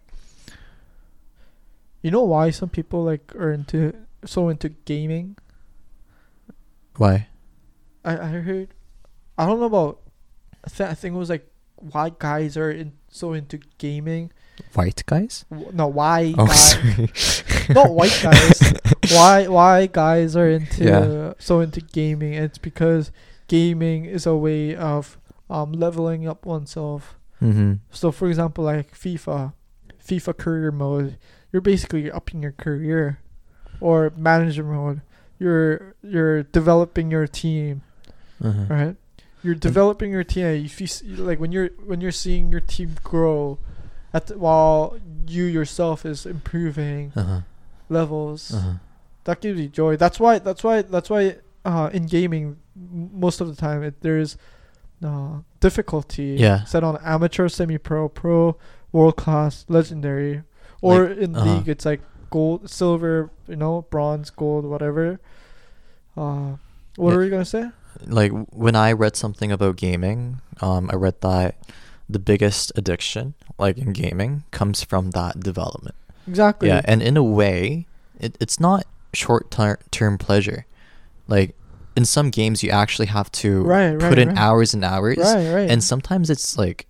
You 2.03 2.11
know 2.11 2.23
why 2.23 2.51
some 2.51 2.71
people 2.71 3.05
like 3.05 3.35
are 3.37 3.53
into 3.53 3.93
so 4.25 4.49
into 4.49 4.71
gaming? 4.71 5.37
Why? 6.97 7.29
I, 8.05 8.13
I 8.19 8.27
heard 8.41 8.69
I 9.37 9.47
don't 9.47 9.61
know 9.61 9.67
about 9.67 10.01
I, 10.65 10.71
th- 10.71 10.91
I 10.91 10.95
think 10.95 11.15
it 11.15 11.19
was 11.19 11.31
like 11.31 11.47
why 11.77 12.11
guys 12.19 12.57
are 12.57 12.71
in, 12.71 12.95
so 13.11 13.35
into 13.35 13.61
gaming. 13.77 14.33
White 14.75 15.03
guys? 15.07 15.45
No, 15.73 15.87
why 15.89 16.35
Oh, 16.37 16.47
guy- 16.47 16.55
sorry. 16.55 17.11
not 17.75 17.91
white 17.91 18.19
guys. 18.23 18.73
why 19.13 19.47
why 19.49 19.87
guys 19.87 20.37
are 20.37 20.49
into 20.49 20.85
Yeah. 20.85 21.33
so 21.39 21.61
into 21.61 21.81
gaming? 21.81 22.35
It's 22.35 22.59
because 22.59 23.11
gaming 23.49 24.05
is 24.05 24.27
a 24.27 24.37
way 24.37 24.75
of 24.77 25.19
um 25.49 25.73
leveling 25.73 26.27
up 26.29 26.45
oneself. 26.47 27.17
mm-hmm. 27.43 27.75
So 27.91 28.13
for 28.13 28.29
example, 28.29 28.65
like 28.65 28.93
FIFA, 28.97 29.53
FIFA 30.03 30.37
career 30.37 30.73
mode, 30.73 31.17
you're 31.53 31.63
basically 31.63 32.11
upping 32.11 32.43
your 32.43 32.53
career, 32.53 33.19
or 33.81 34.13
manager 34.17 34.65
mode, 34.65 35.01
you're 35.39 35.95
you're 36.03 36.43
developing 36.45 37.11
your 37.11 37.27
team, 37.27 37.83
Uh-huh. 38.43 38.65
right? 38.69 38.97
You're 39.43 39.55
developing 39.55 40.11
your 40.11 40.25
team. 40.25 40.65
If 40.65 40.81
you 40.81 40.87
see, 40.89 41.07
like 41.17 41.39
when 41.39 41.53
you're 41.53 41.71
when 41.85 42.01
you're 42.01 42.11
seeing 42.13 42.51
your 42.51 42.61
team 42.61 42.97
grow, 43.05 43.59
at 44.17 44.23
the, 44.29 44.35
while 44.39 44.97
you 45.37 45.45
yourself 45.45 45.99
is 46.13 46.27
improving 46.27 47.13
Uh-huh. 47.21 47.41
levels, 47.89 48.41
Uh-huh. 48.57 48.75
that 49.25 49.41
gives 49.45 49.59
you 49.61 49.69
joy. 49.69 49.93
That's 49.97 50.19
why. 50.19 50.39
That's 50.47 50.63
why. 50.67 50.83
That's 50.83 51.11
why. 51.11 51.23
Uh, 51.65 51.91
in 51.93 52.07
gaming, 52.07 52.57
most 53.27 53.41
of 53.43 53.47
the 53.51 53.57
time, 53.67 53.83
it, 53.83 53.95
there's 54.01 54.37
uh, 55.05 55.41
difficulty 55.61 56.37
Yeah. 56.39 56.65
set 56.65 56.83
on 56.89 56.97
amateur, 57.05 57.49
semi-pro, 57.49 58.09
pro, 58.09 58.57
world 58.93 59.17
class, 59.17 59.65
legendary, 59.69 60.43
or 60.81 61.09
Like, 61.09 61.19
in 61.19 61.37
uh-huh. 61.37 61.45
league, 61.45 61.69
it's 61.69 61.85
like 61.85 62.01
gold, 62.31 62.71
silver, 62.71 63.29
you 63.51 63.57
know, 63.57 63.85
bronze, 63.91 64.31
gold, 64.31 64.65
whatever. 64.65 65.19
Uh, 66.17 66.57
what 66.97 67.11
Yeah. 67.11 67.17
were 67.17 67.25
you 67.25 67.31
gonna 67.31 67.45
say? 67.45 67.65
Like 68.07 68.33
when 68.65 68.75
I 68.77 68.93
read 68.93 69.17
something 69.17 69.51
about 69.53 69.77
gaming, 69.77 70.41
um, 70.63 70.89
I 70.93 70.97
read 70.97 71.21
that 71.21 71.57
the 72.09 72.19
biggest 72.19 72.73
addiction, 72.77 73.35
like 73.59 73.79
in 73.79 73.93
gaming, 73.93 74.45
comes 74.51 74.83
from 74.83 75.11
that 75.13 75.41
development. 75.41 75.95
Exactly. 76.29 76.69
Yeah, 76.69 76.81
and 76.85 77.03
in 77.03 77.17
a 77.17 77.23
way, 77.23 77.87
it, 78.21 78.37
it's 78.41 78.59
not 78.61 78.85
short 79.13 79.51
ter- 79.51 79.79
term 79.91 80.19
pleasure. 80.19 80.67
Like 81.29 81.55
in 81.97 82.05
some 82.05 82.31
games, 82.31 82.63
you 82.63 82.71
actually 82.71 83.07
have 83.07 83.31
to 83.33 83.63
Right, 83.63 83.99
put 83.99 84.11
right, 84.11 84.19
in 84.19 84.29
right. 84.29 84.39
hours 84.39 84.75
and 84.75 84.85
hours, 84.85 85.19
right, 85.19 85.53
right. 85.53 85.71
and 85.71 85.83
sometimes 85.83 86.31
it's 86.31 86.57
like, 86.59 86.87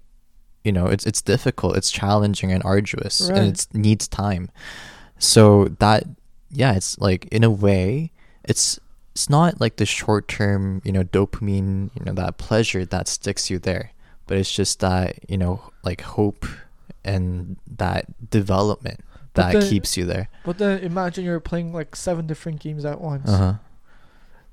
you 0.64 0.72
know, 0.72 0.86
it's 0.86 1.06
it's 1.06 1.22
difficult, 1.22 1.76
it's 1.76 1.90
challenging 1.90 2.52
and 2.52 2.62
arduous, 2.64 3.28
and 3.28 3.54
it 3.54 3.66
needs 3.72 4.08
time. 4.08 4.50
So 5.18 5.66
that, 5.78 6.04
yeah, 6.50 6.74
it's 6.74 6.98
like 6.98 7.26
in 7.26 7.44
a 7.44 7.50
way, 7.50 8.10
it's 8.44 8.78
it's 9.12 9.30
not 9.30 9.60
like 9.60 9.76
the 9.76 9.86
short 9.86 10.28
term, 10.28 10.82
you 10.84 10.92
know, 10.92 11.04
dopamine, 11.04 11.90
you 11.98 12.04
know, 12.04 12.12
that 12.12 12.36
pleasure 12.36 12.84
that 12.84 13.08
sticks 13.08 13.48
you 13.48 13.58
there, 13.58 13.92
but 14.26 14.36
it's 14.38 14.52
just 14.52 14.80
that 14.80 15.18
you 15.28 15.38
know, 15.38 15.60
like 15.84 16.00
hope 16.02 16.46
and 17.04 17.56
that 17.76 18.30
development 18.30 19.00
that 19.34 19.52
then- 19.52 19.68
keeps 19.68 19.96
you 19.96 20.04
there. 20.04 20.28
but 20.44 20.58
then 20.58 20.78
imagine 20.80 21.24
you're 21.24 21.40
playing 21.40 21.72
like 21.72 21.94
seven 21.96 22.26
different 22.26 22.60
games 22.60 22.84
at 22.84 23.00
once. 23.00 23.28
Uh 23.28 23.36
huh. 23.38 23.54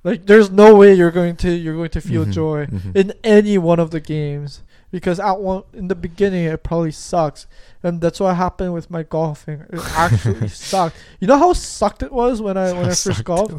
Like 0.03 0.25
there's 0.25 0.51
no 0.51 0.75
way 0.75 0.93
you're 0.93 1.11
going 1.11 1.37
to 1.37 1.49
you're 1.51 1.75
going 1.75 1.89
to 1.91 2.01
feel 2.01 2.25
Mhm, 2.25 2.33
joy 2.33 2.65
mhm. 2.65 2.95
in 2.95 3.13
any 3.23 3.57
one 3.57 3.79
of 3.79 3.91
the 3.91 4.01
games 4.01 4.61
because 4.93 5.19
at 5.19 5.39
one 5.39 5.63
in 5.73 5.87
the 5.87 5.95
beginning 5.95 6.45
it 6.45 6.61
probably 6.61 6.91
sucks 6.91 7.47
and 7.81 7.99
that's 7.99 8.19
what 8.19 8.35
happened 8.35 8.73
with 8.73 8.91
my 8.91 9.01
golfing. 9.01 9.65
It 9.71 9.79
actually 9.95 10.47
sucked. 10.47 10.95
You 11.19 11.27
know 11.27 11.37
how 11.39 11.51
sucked 11.53 12.03
it 12.03 12.11
was 12.11 12.43
when 12.43 12.57
I 12.57 12.71
when 12.73 12.85
I 12.85 12.93
first 12.93 13.23
golfed. 13.23 13.51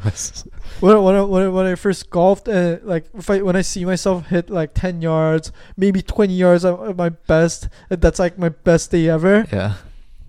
When 0.81 0.97
I, 0.97 0.99
when 0.99 1.15
I, 1.17 1.21
when 1.23 1.43
I, 1.43 1.49
when 1.49 1.67
I 1.67 1.75
first 1.75 2.09
golfed 2.09 2.47
and 2.47 2.83
like 2.85 3.07
if 3.15 3.29
I 3.29 3.43
when 3.43 3.57
I 3.57 3.63
see 3.63 3.85
myself 3.85 4.29
hit 4.29 4.49
like 4.49 4.75
ten 4.75 5.03
yards, 5.03 5.51
maybe 5.77 6.03
twenty 6.03 6.35
yards 6.35 6.65
at 6.65 6.97
my 6.97 7.09
best, 7.11 7.69
and 7.91 8.01
that's 8.01 8.21
like 8.21 8.39
my 8.39 8.49
best 8.49 8.93
day 8.93 9.09
ever. 9.09 9.45
Yeah. 9.53 9.75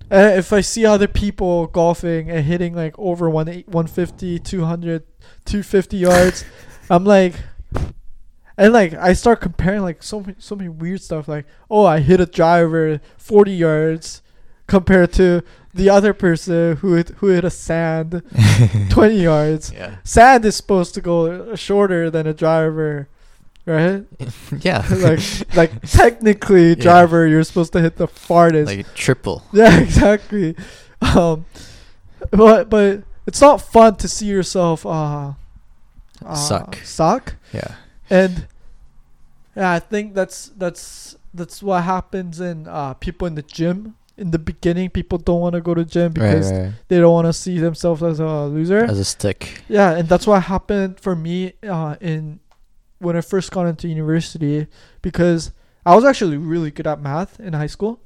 And 0.09 0.39
if 0.39 0.51
I 0.51 0.61
see 0.61 0.87
other 0.87 1.07
people 1.07 1.67
golfing 1.67 2.29
and 2.29 2.45
hitting 2.45 2.75
like 2.75 2.97
over 2.99 3.29
1 3.29 3.47
150, 3.47 4.39
200, 4.39 5.03
250 5.45 5.97
yards, 5.97 6.45
I'm 6.91 7.05
like, 7.05 7.33
and 8.57 8.73
like 8.73 8.93
I 8.93 9.13
start 9.13 9.41
comparing 9.41 9.81
like 9.81 10.01
so 10.03 10.21
many 10.21 10.35
so 10.39 10.55
many 10.55 10.69
weird 10.69 11.01
stuff. 11.01 11.27
Like, 11.27 11.45
oh, 11.69 11.85
I 11.85 11.99
hit 11.99 12.19
a 12.19 12.25
driver 12.25 12.99
40 13.17 13.51
yards 13.51 14.21
compared 14.67 15.13
to 15.13 15.43
the 15.73 15.89
other 15.89 16.13
person 16.13 16.77
who 16.77 16.93
hit, 16.93 17.09
who 17.17 17.27
hit 17.27 17.43
a 17.43 17.49
sand 17.49 18.23
20 18.89 19.15
yards. 19.21 19.71
Yeah. 19.73 19.97
Sand 20.03 20.45
is 20.45 20.55
supposed 20.55 20.93
to 20.95 21.01
go 21.01 21.53
shorter 21.55 22.09
than 22.09 22.25
a 22.25 22.33
driver, 22.33 23.09
right? 23.65 24.05
yeah. 24.61 24.85
like 24.99 25.19
like 25.55 25.81
technically, 25.81 26.69
Yeah. 26.69 26.75
driver, 26.75 27.27
you're 27.27 27.43
supposed 27.43 27.73
to 27.73 27.81
hit 27.81 27.97
the 27.97 28.07
farthest. 28.07 28.73
like 28.73 28.93
triple. 28.95 29.43
Yeah, 29.51 29.77
exactly. 29.79 30.55
Um, 31.01 31.45
but 32.31 32.69
but 32.69 33.03
it's 33.27 33.41
not 33.41 33.61
fun 33.61 33.97
to 33.97 34.07
see 34.07 34.27
yourself 34.27 34.85
uh, 34.85 35.33
uh 36.25 36.35
Suck. 36.35 36.77
suck, 36.83 37.35
Yeah. 37.53 37.75
And 38.09 38.47
yeah, 39.55 39.71
I 39.71 39.79
think 39.79 40.13
that's 40.13 40.49
that's 40.57 41.15
that's 41.33 41.61
what 41.63 41.83
happens 41.83 42.39
in 42.39 42.67
uh 42.67 42.93
people 42.95 43.27
in 43.27 43.35
the 43.35 43.41
gym. 43.41 43.95
In 44.17 44.31
the 44.31 44.39
beginning, 44.39 44.89
people 44.91 45.17
don't 45.17 45.41
want 45.41 45.55
to 45.55 45.61
go 45.61 45.73
to 45.73 45.83
gym 45.83 46.13
Right, 46.13 46.13
because 46.13 46.49
right. 46.51 46.71
they 46.87 46.99
don't 46.99 47.11
want 47.11 47.27
to 47.27 47.33
see 47.33 47.59
themselves 47.59 48.01
as 48.01 48.21
a 48.21 48.45
loser. 48.45 48.85
As 48.85 48.97
a 48.97 49.03
stick. 49.03 49.61
Yeah, 49.67 49.91
and 49.91 50.07
that's 50.07 50.25
what 50.25 50.43
happened 50.43 51.01
for 51.01 51.17
me 51.17 51.53
uh, 51.67 51.97
in 51.99 52.39
when 52.99 53.17
I 53.17 53.21
first 53.21 53.51
got 53.51 53.65
into 53.67 53.89
university 53.89 54.67
because 55.01 55.51
I 55.85 55.95
was 55.95 56.05
actually 56.05 56.37
really 56.37 56.71
good 56.71 56.87
at 56.87 57.01
math 57.01 57.41
in 57.41 57.51
high 57.53 57.67
school. 57.67 57.99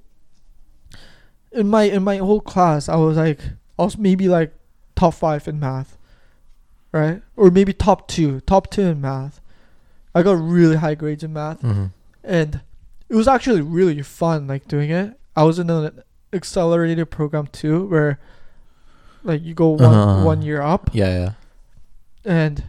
In 1.51 1.67
my 1.67 1.83
in 1.83 2.03
my 2.03 2.17
whole 2.17 2.41
class, 2.41 2.89
I 2.89 2.95
was 2.95 3.17
like 3.17 3.39
I 3.77 3.83
was 3.83 3.97
maybe 3.97 4.27
like 4.27 4.53
top 4.95 5.13
five 5.13 5.47
in 5.47 5.59
math, 5.59 5.97
right? 6.91 7.21
Or 7.35 7.49
maybe 7.51 7.71
top 7.73 8.07
two, 8.07 8.41
top 8.41 8.69
two 8.69 8.81
in 8.81 8.99
math. 9.01 9.38
I 10.19 10.23
got 10.23 10.37
really 10.41 10.75
high 10.75 10.95
grades 10.95 11.23
in 11.23 11.33
math, 11.33 11.61
Mm-hmm. 11.61 11.85
and 12.23 12.61
it 13.09 13.15
was 13.15 13.27
actually 13.27 13.61
really 13.61 14.01
fun 14.01 14.47
like 14.47 14.67
doing 14.67 14.89
it. 14.91 15.17
I 15.35 15.43
was 15.43 15.57
in 15.59 15.69
an 15.69 16.03
accelerated 16.33 17.09
program 17.09 17.47
too, 17.47 17.85
where 17.87 18.19
like 19.23 19.43
you 19.43 19.53
go 19.53 19.69
one 19.69 19.83
Uh-huh. 19.83 20.23
one 20.25 20.41
year 20.41 20.61
up 20.61 20.89
Yeah, 20.93 21.11
yeah. 21.19 21.31
and 22.25 22.63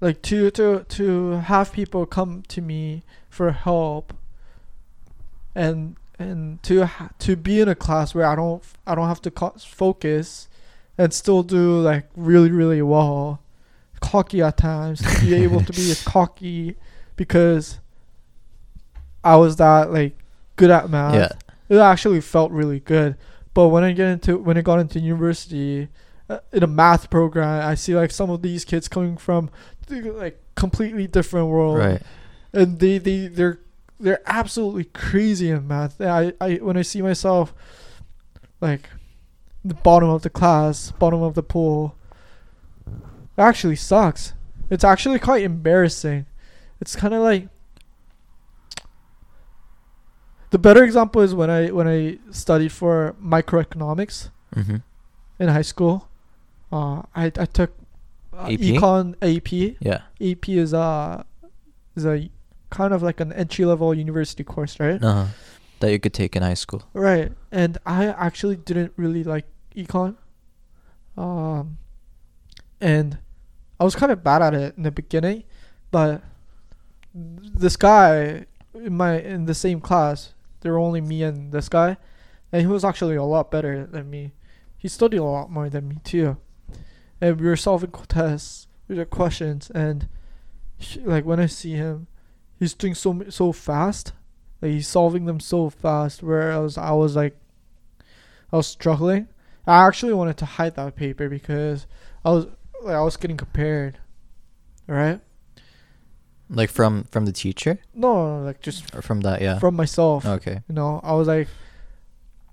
like 0.00 0.22
to 0.22 0.50
to 0.52 0.84
to 0.88 1.30
have 1.52 1.72
people 1.72 2.04
come 2.06 2.42
to 2.48 2.60
me 2.60 3.02
for 3.30 3.50
help 3.52 4.12
and 5.54 5.96
and 6.18 6.62
to 6.62 6.86
ha- 6.86 7.10
to 7.20 7.36
be 7.36 7.60
in 7.60 7.68
a 7.68 7.74
class 7.74 8.14
where 8.14 8.26
I 8.26 8.34
don't 8.36 8.62
I 8.86 8.94
don't 8.94 9.08
have 9.08 9.22
to 9.22 9.30
co- 9.30 9.54
focus 9.58 10.48
and 10.98 11.12
still 11.12 11.42
do 11.42 11.80
like 11.80 12.08
really 12.16 12.50
really 12.50 12.82
well 12.82 13.40
cocky 14.00 14.42
at 14.42 14.56
times 14.58 15.00
to 15.00 15.20
be 15.20 15.34
able 15.34 15.62
to 15.62 15.72
be 15.72 15.90
as 15.90 16.02
cocky 16.14 16.76
because 17.16 17.80
I 19.24 19.36
was 19.36 19.56
that 19.56 19.92
like 19.92 20.16
good 20.56 20.70
at 20.70 20.88
math 20.88 21.14
yeah. 21.14 21.28
it 21.68 21.78
actually 21.80 22.20
felt 22.20 22.50
really 22.52 22.80
good. 22.80 23.16
But 23.54 23.68
when 23.68 23.84
I 23.84 23.92
get 23.92 24.08
into 24.08 24.38
when 24.38 24.56
I 24.58 24.60
got 24.62 24.78
into 24.80 25.00
university, 25.00 25.88
uh, 26.28 26.38
in 26.52 26.62
a 26.62 26.66
math 26.66 27.08
program, 27.10 27.66
I 27.66 27.74
see 27.74 27.94
like 27.96 28.10
some 28.10 28.30
of 28.30 28.42
these 28.42 28.64
kids 28.64 28.86
coming 28.88 29.16
from 29.16 29.50
like 29.88 30.40
completely 30.56 31.06
different 31.06 31.48
world, 31.48 31.78
Right. 31.78 32.02
and 32.52 32.78
they 32.78 32.98
they 32.98 33.28
they're 33.28 33.58
they're 33.98 34.20
absolutely 34.26 34.84
crazy 34.84 35.50
in 35.50 35.66
math. 35.66 36.00
I 36.00 36.34
I 36.40 36.56
when 36.56 36.76
I 36.76 36.82
see 36.82 37.00
myself 37.00 37.54
like 38.60 38.90
the 39.64 39.74
bottom 39.74 40.08
of 40.10 40.22
the 40.22 40.30
class, 40.30 40.90
bottom 40.92 41.22
of 41.22 41.34
the 41.34 41.42
pool, 41.42 41.96
it 42.86 42.92
actually 43.38 43.76
sucks. 43.76 44.34
It's 44.68 44.84
actually 44.84 45.18
quite 45.18 45.42
embarrassing. 45.44 46.26
It's 46.80 46.94
kind 46.96 47.14
of 47.14 47.22
like 47.22 47.48
the 50.50 50.58
better 50.58 50.84
example 50.84 51.22
is 51.22 51.34
when 51.34 51.50
I 51.50 51.68
when 51.70 51.88
I 51.88 52.18
studied 52.30 52.72
for 52.72 53.14
microeconomics 53.22 54.30
Mm-hmm. 54.54 54.76
in 55.40 55.48
high 55.48 55.62
school. 55.62 56.08
Uh, 56.72 57.02
I 57.14 57.26
I 57.26 57.44
took 57.46 57.72
uh, 58.32 58.44
AP? 58.46 58.60
econ 58.60 59.14
AP. 59.20 59.76
Yeah. 59.80 60.02
AP 60.20 60.48
is 60.48 60.72
a 60.72 61.26
is 61.94 62.06
a 62.06 62.30
kind 62.70 62.94
of 62.94 63.02
like 63.02 63.20
an 63.20 63.32
entry 63.32 63.64
level 63.64 63.92
university 63.92 64.44
course, 64.44 64.78
right? 64.80 65.02
Uh-huh. 65.02 65.26
That 65.80 65.90
you 65.92 65.98
could 66.00 66.14
take 66.14 66.36
in 66.36 66.42
high 66.42 66.54
school. 66.54 66.84
Right. 66.94 67.32
And 67.52 67.76
I 67.84 68.06
actually 68.06 68.56
didn't 68.56 68.92
really 68.96 69.24
like 69.24 69.44
econ. 69.74 70.16
Um 71.18 71.78
and 72.80 73.18
I 73.78 73.84
was 73.84 73.94
kind 73.94 74.10
of 74.12 74.22
bad 74.24 74.40
at 74.42 74.54
it 74.54 74.74
in 74.76 74.84
the 74.84 74.90
beginning, 74.90 75.44
but 75.90 76.22
this 77.16 77.76
guy 77.76 78.46
in 78.74 78.96
my 78.96 79.18
in 79.20 79.46
the 79.46 79.54
same 79.54 79.80
class, 79.80 80.34
there 80.60 80.72
were 80.72 80.78
only 80.78 81.00
me 81.00 81.22
and 81.22 81.52
this 81.52 81.68
guy, 81.68 81.96
and 82.52 82.60
he 82.62 82.66
was 82.66 82.84
actually 82.84 83.16
a 83.16 83.22
lot 83.24 83.50
better 83.50 83.86
than 83.86 84.10
me. 84.10 84.32
He 84.76 84.88
studied 84.88 85.18
a 85.18 85.24
lot 85.24 85.50
more 85.50 85.68
than 85.70 85.88
me 85.88 85.96
too. 86.04 86.36
And 87.20 87.40
we 87.40 87.46
were 87.46 87.56
solving 87.56 87.90
tests, 88.08 88.66
we 88.88 88.96
were 88.96 89.04
questions, 89.06 89.70
and 89.70 90.08
he- 90.76 91.00
like 91.00 91.24
when 91.24 91.40
I 91.40 91.46
see 91.46 91.72
him, 91.72 92.06
he's 92.58 92.74
doing 92.74 92.94
so 92.94 93.24
so 93.30 93.52
fast. 93.52 94.12
Like 94.60 94.72
he's 94.72 94.88
solving 94.88 95.24
them 95.24 95.40
so 95.40 95.70
fast. 95.70 96.22
Whereas 96.22 96.76
I 96.78 96.92
was 96.92 97.16
like, 97.16 97.36
I 98.52 98.56
was 98.56 98.66
struggling. 98.66 99.28
I 99.66 99.86
actually 99.86 100.12
wanted 100.12 100.36
to 100.38 100.44
hide 100.46 100.76
that 100.76 100.96
paper 100.96 101.28
because 101.28 101.86
I 102.24 102.30
was 102.30 102.46
like 102.82 102.94
I 102.94 103.00
was 103.02 103.16
getting 103.16 103.36
compared. 103.38 103.98
Right? 104.86 105.20
Like 106.48 106.70
from 106.70 107.04
from 107.10 107.26
the 107.26 107.32
teacher 107.32 107.78
No, 107.94 108.40
like 108.42 108.60
just 108.60 108.94
or 108.94 109.02
from 109.02 109.20
that, 109.22 109.40
yeah. 109.42 109.58
from 109.58 109.74
myself. 109.74 110.24
okay. 110.24 110.60
You 110.68 110.74
know, 110.74 111.00
I 111.02 111.12
was 111.14 111.26
like, 111.26 111.48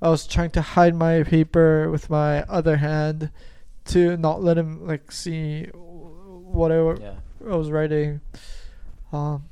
I 0.01 0.10
was 0.10 0.25
trying 0.25 0.49
to 0.51 0.62
hide 0.62 0.95
my 0.95 1.23
paper 1.23 1.89
with 1.91 2.10
my 2.10 2.41
other 2.43 2.77
hand 2.77 3.29
to 3.86 4.17
not 4.17 4.41
let 4.41 4.58
him 4.58 4.88
like 4.88 5.12
see 5.12 5.65
whatever 5.73 6.97
Yeah. 6.99 7.15
I 7.51 7.56
was 7.56 7.69
writing. 7.69 8.21
Um. 9.12 9.43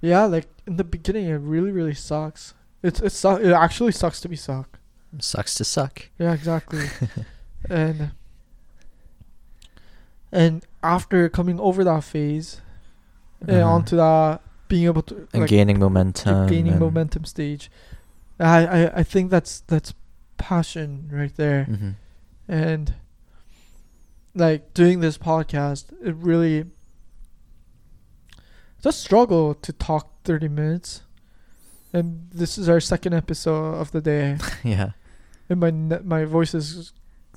Yeah, 0.00 0.24
like 0.24 0.46
in 0.66 0.76
the 0.76 0.84
beginning, 0.84 1.26
it 1.26 1.34
really, 1.36 1.70
really 1.70 1.94
sucks. 1.94 2.54
It's 2.82 3.00
it 3.00 3.10
su- 3.12 3.36
It 3.36 3.52
actually 3.52 3.92
sucks 3.92 4.20
to 4.22 4.28
be 4.28 4.36
suck. 4.36 4.78
Sucks 5.20 5.54
to 5.56 5.64
suck. 5.64 6.08
Yeah, 6.18 6.32
exactly. 6.32 6.86
and 7.70 8.12
and 10.32 10.64
after 10.82 11.28
coming 11.28 11.60
over 11.60 11.84
that 11.84 12.02
phase 12.04 12.60
and 13.40 13.50
Uh-huh. 13.50 13.68
onto 13.74 13.96
that 13.96 14.40
being 14.68 14.84
able 14.86 15.02
to 15.02 15.28
and 15.32 15.42
like, 15.42 15.50
gaining 15.50 15.78
momentum. 15.78 16.46
gaining 16.48 16.78
momentum 16.78 17.24
stage, 17.24 17.70
I, 18.40 18.66
I 18.66 18.98
I 19.00 19.02
think 19.02 19.30
that's 19.30 19.60
that's 19.60 19.92
passion 20.38 21.08
right 21.12 21.34
there 21.36 21.66
Mhm. 21.70 21.94
and 22.48 22.94
like 24.34 24.72
doing 24.74 25.00
this 25.00 25.18
podcast 25.18 25.92
it 26.02 26.14
really 26.16 26.64
it's 28.76 28.86
a 28.86 28.92
struggle 28.92 29.54
to 29.54 29.72
talk 29.72 30.24
30 30.24 30.48
minutes 30.48 31.02
and 31.92 32.28
this 32.32 32.56
is 32.58 32.68
our 32.68 32.80
second 32.80 33.12
episode 33.12 33.74
of 33.74 33.92
the 33.92 34.00
day 34.00 34.38
yeah. 34.64 34.90
and 35.48 35.60
my 35.60 35.70
ne- 35.70 36.00
my 36.02 36.24
voice 36.24 36.54
is 36.54 36.92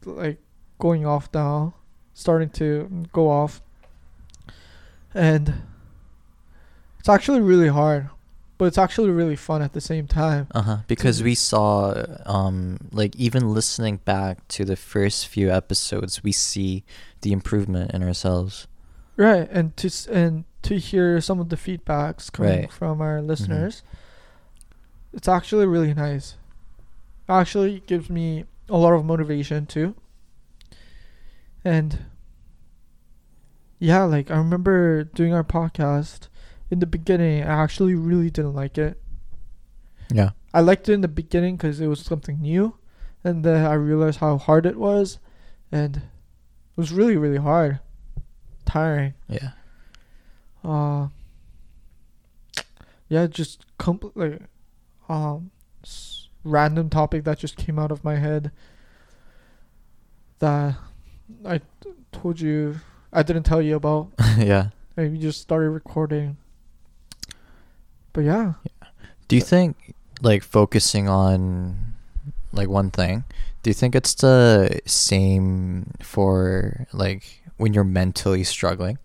like 0.06 0.40
going 0.80 1.06
off 1.06 1.30
now 1.34 1.76
starting 2.16 2.50
to 2.50 3.06
go 3.14 3.30
off 3.30 3.62
and 5.14 5.54
it's 7.00 7.10
actually 7.10 7.42
really 7.42 7.68
hard 7.68 8.10
but 8.58 8.66
it's 8.66 8.78
actually 8.78 9.10
really 9.10 9.36
fun 9.36 9.62
at 9.62 9.74
the 9.74 9.82
same 9.82 10.08
time 10.08 10.48
Uh 10.56 10.62
huh. 10.62 10.78
Because 10.88 11.22
we 11.22 11.36
saw, 11.36 11.94
um, 12.26 12.78
like 12.94 13.14
even 13.18 13.54
listening 13.54 13.98
back 14.06 14.48
to 14.48 14.64
the 14.64 14.78
first 14.78 15.28
few 15.28 15.52
episodes, 15.52 16.24
we 16.24 16.32
see 16.32 16.86
the 17.20 17.34
improvement 17.34 17.92
in 17.92 18.02
ourselves. 18.02 18.68
Right, 19.18 19.46
and 19.52 19.76
to 19.76 19.90
and 20.10 20.46
to 20.62 20.78
hear 20.80 21.20
some 21.20 21.42
of 21.42 21.50
the 21.50 21.58
feedbacks 21.58 22.32
coming 22.32 22.62
Right. 22.62 22.72
from 22.72 23.02
our 23.02 23.22
listeners, 23.22 23.84
it's 25.12 25.28
actually 25.28 25.66
really 25.68 25.94
nice. 25.94 26.36
Actually, 27.28 27.84
gives 27.88 28.10
me 28.10 28.46
a 28.70 28.78
lot 28.78 28.94
of 28.94 29.04
motivation 29.04 29.66
too. 29.66 29.96
And 31.66 32.06
yeah, 33.80 34.04
like 34.04 34.30
I 34.30 34.38
remember 34.38 35.04
doing 35.04 35.34
our 35.34 35.44
podcast 35.44 36.28
in 36.70 36.80
the 36.80 36.86
beginning. 36.86 37.44
I 37.44 37.64
actually 37.64 37.96
really 37.96 38.30
didn't 38.30 38.54
like 38.54 38.78
it. 38.78 39.02
Yeah. 40.14 40.30
I 40.54 40.62
liked 40.62 40.88
it 40.88 40.94
in 40.94 41.02
the 41.02 41.08
beginning 41.08 41.58
because 41.58 41.82
it 41.82 41.88
was 41.88 42.00
something 42.00 42.40
new, 42.40 42.76
and 43.24 43.44
then 43.44 43.66
I 43.66 43.74
realized 43.74 44.20
how 44.20 44.38
hard 44.38 44.66
it 44.66 44.78
was, 44.78 45.18
and 45.72 45.98
it 45.98 46.78
was 46.78 46.94
really 46.94 47.18
really 47.18 47.40
hard, 47.40 47.80
tiring. 48.66 49.16
Yeah. 49.28 49.52
Uh, 50.64 51.08
yeah, 53.10 53.28
just 53.28 53.66
compl- 53.78 54.14
like, 54.16 54.42
um, 55.10 55.52
random 56.44 56.90
topic 56.90 57.24
that 57.26 57.40
just 57.40 57.58
came 57.58 57.78
out 57.78 57.92
of 57.92 58.04
my 58.04 58.16
head. 58.16 58.52
That 60.40 60.76
I 61.46 61.62
told 62.12 62.40
you 62.40 62.80
I 63.12 63.24
didn't 63.24 63.44
tell 63.44 63.62
you 63.62 63.76
about. 63.76 64.12
yeah. 64.38 64.70
And 64.98 65.12
we 65.12 65.18
just 65.18 65.42
started 65.42 65.70
recording. 65.70 66.38
But 68.14 68.22
yeah, 68.22 68.54
Do 69.28 69.36
you 69.36 69.42
think 69.42 69.94
like 70.22 70.44
focusing 70.44 71.10
on 71.10 71.96
like 72.54 72.70
one 72.70 72.92
thing? 72.92 73.26
Do 73.64 73.70
you 73.70 73.74
think 73.74 73.96
it's 73.96 74.14
the 74.14 74.80
same 74.86 75.92
for 76.02 76.88
like 76.94 77.42
when 77.58 77.74
you're 77.74 77.84
mentally 77.84 78.44
struggling? 78.44 79.00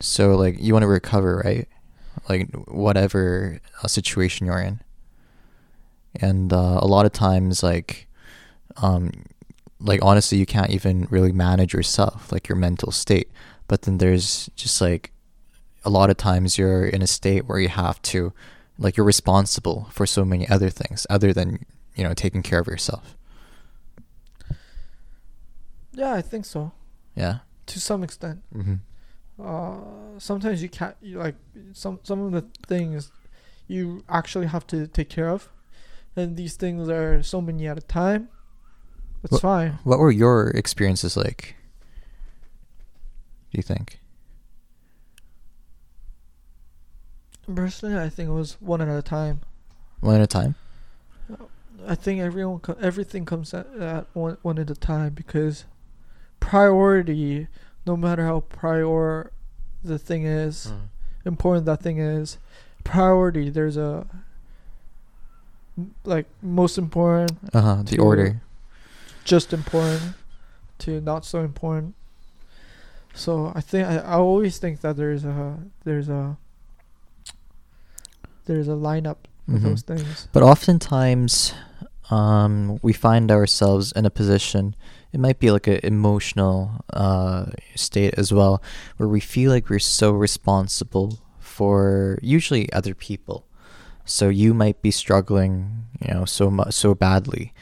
So 0.00 0.34
like 0.34 0.56
you 0.58 0.72
want 0.72 0.82
to 0.82 0.88
recover, 0.88 1.42
right? 1.44 1.68
Like 2.28 2.50
whatever 2.66 3.60
uh, 3.82 3.86
situation 3.86 4.46
you're 4.46 4.60
in. 4.60 4.80
And 6.16 6.52
uh, 6.52 6.78
a 6.80 6.86
lot 6.86 7.06
of 7.06 7.12
times 7.12 7.62
like 7.62 8.08
um 8.78 9.12
like 9.80 10.00
honestly 10.02 10.38
you 10.38 10.46
can't 10.46 10.70
even 10.70 11.06
really 11.10 11.32
manage 11.32 11.72
yourself, 11.72 12.30
like 12.32 12.48
your 12.48 12.56
mental 12.56 12.92
state. 12.92 13.30
But 13.68 13.82
then 13.82 13.98
there's 13.98 14.50
just 14.56 14.80
like 14.80 15.12
a 15.84 15.90
lot 15.90 16.10
of 16.10 16.16
times 16.16 16.58
you're 16.58 16.86
in 16.86 17.02
a 17.02 17.06
state 17.06 17.46
where 17.46 17.58
you 17.58 17.68
have 17.68 18.00
to 18.02 18.32
like 18.78 18.96
you're 18.96 19.06
responsible 19.06 19.88
for 19.90 20.06
so 20.06 20.24
many 20.24 20.48
other 20.48 20.70
things 20.70 21.06
other 21.10 21.32
than 21.32 21.64
you 21.94 22.04
know 22.04 22.14
taking 22.14 22.42
care 22.42 22.58
of 22.60 22.66
yourself 22.66 23.16
Yeah, 25.92 26.12
I 26.14 26.22
think 26.22 26.44
so. 26.44 26.72
yeah 27.16 27.38
To 27.66 27.80
some 27.80 28.02
extent. 28.02 28.42
mm-hmm. 28.54 28.74
Uh, 29.42 30.18
sometimes 30.18 30.62
you 30.62 30.68
can't. 30.68 30.96
You 31.00 31.18
like 31.18 31.34
some 31.72 31.98
some 32.02 32.20
of 32.20 32.32
the 32.32 32.44
things 32.66 33.10
you 33.66 34.04
actually 34.08 34.46
have 34.46 34.66
to 34.66 34.86
take 34.86 35.08
care 35.08 35.30
of, 35.30 35.48
and 36.14 36.36
these 36.36 36.56
things 36.56 36.90
are 36.90 37.22
so 37.22 37.40
many 37.40 37.66
at 37.66 37.78
a 37.78 37.80
time. 37.80 38.28
It's 39.22 39.32
Wha- 39.32 39.38
fine. 39.38 39.78
what 39.84 39.98
were 39.98 40.10
your 40.10 40.48
experiences 40.50 41.16
like 41.16 41.54
do 43.52 43.56
you 43.58 43.62
think 43.62 43.98
Personally, 47.52 47.98
I 47.98 48.08
think 48.08 48.28
it 48.28 48.32
was 48.32 48.56
one 48.60 48.80
at 48.80 48.88
a 48.88 49.02
time. 49.02 49.40
one 50.00 50.14
at 50.16 50.20
a 50.22 50.26
time 50.26 50.54
I 51.86 51.94
think 51.94 52.20
everyone 52.20 52.60
everything 52.80 53.24
comes 53.24 53.52
at, 53.54 53.66
at 53.74 54.06
one 54.12 54.36
one 54.42 54.58
at 54.58 54.70
a 54.70 54.74
time 54.74 55.14
because 55.14 55.64
priority, 56.38 57.48
no 57.86 57.96
matter 57.96 58.24
how 58.26 58.40
prior 58.40 59.32
the 59.82 59.98
thing 59.98 60.24
is, 60.24 60.72
important 61.24 61.64
that 61.66 61.80
thing 61.82 61.98
is, 61.98 62.36
priority. 62.84 63.48
There's 63.50 63.76
a 63.78 64.06
like 66.04 66.26
most 66.42 66.76
important, 66.78 67.32
uh-huh 67.54 67.82
the 67.84 67.98
order 67.98 68.42
just 69.24 69.52
important, 69.52 70.14
to 70.78 71.00
not 71.00 71.24
so 71.24 71.40
important. 71.40 71.94
So 73.14 73.52
I 73.54 73.60
think 73.60 73.86
I, 73.88 73.96
I 73.98 74.14
always 74.14 74.58
think 74.58 74.80
that 74.82 74.96
there's 74.96 75.24
a 75.24 75.58
there's 75.84 76.08
a 76.08 76.36
there's 78.46 78.68
a 78.68 78.72
lineup 78.72 79.16
with 79.46 79.62
Mhm. 79.62 79.64
those 79.70 79.82
things. 79.82 80.28
But 80.32 80.42
oftentimes, 80.42 81.52
um, 82.10 82.78
we 82.82 82.92
find 82.92 83.30
ourselves 83.30 83.92
in 83.92 84.04
a 84.06 84.10
position. 84.10 84.74
It 85.12 85.20
might 85.20 85.38
be 85.38 85.50
like 85.50 85.66
an 85.66 85.80
emotional 85.82 86.84
uh, 86.92 87.46
state 87.74 88.14
as 88.16 88.32
well, 88.32 88.62
where 88.96 89.08
we 89.08 89.20
feel 89.20 89.50
like 89.50 89.68
we're 89.68 89.78
so 89.78 90.12
responsible 90.12 91.18
for 91.38 92.18
usually 92.22 92.72
other 92.72 92.94
people. 92.94 93.44
So 94.04 94.28
you 94.28 94.54
might 94.54 94.82
be 94.82 94.90
struggling, 94.90 95.84
you 96.00 96.14
know, 96.14 96.24
so 96.24 96.50
much 96.50 96.74
so 96.74 96.94
badly, 96.94 97.52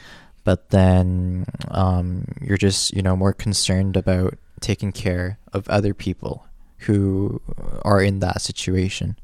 but 0.43 0.69
then 0.69 1.45
um, 1.69 2.25
you're 2.41 2.57
just 2.57 2.93
you 2.93 3.01
know 3.01 3.15
more 3.15 3.33
concerned 3.33 3.97
about 3.97 4.35
taking 4.59 4.91
care 4.91 5.39
of 5.53 5.67
other 5.69 5.93
people 5.93 6.45
who 6.79 7.41
are 7.83 8.01
in 8.01 8.19
that 8.19 8.41
situation. 8.41 9.17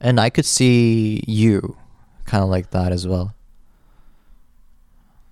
And 0.00 0.20
I 0.20 0.30
could 0.30 0.44
see 0.44 1.24
you 1.26 1.76
kind 2.26 2.44
of 2.44 2.50
like 2.50 2.70
that 2.70 2.92
as 2.92 3.06
well. 3.06 3.34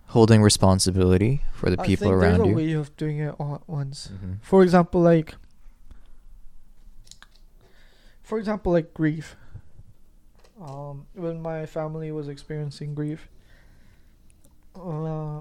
Holding 0.08 0.42
responsibility 0.42 1.42
for 1.52 1.70
the 1.70 1.76
people 1.76 2.10
around 2.10 2.38
there's 2.38 2.46
a 2.46 2.48
you. 2.48 2.54
way 2.54 2.72
of 2.72 2.96
doing 2.96 3.18
it 3.18 3.34
all 3.38 3.56
at 3.56 3.68
once. 3.68 4.10
Mhm. 4.12 4.38
For 4.42 4.62
example, 4.62 5.00
like 5.00 5.34
for 8.22 8.38
example, 8.38 8.72
like 8.72 8.94
grief. 8.94 9.36
Um, 10.60 11.06
when 11.14 11.42
my 11.42 11.66
family 11.66 12.10
was 12.10 12.28
experiencing 12.28 12.94
grief, 12.94 13.28
uh, 14.76 15.40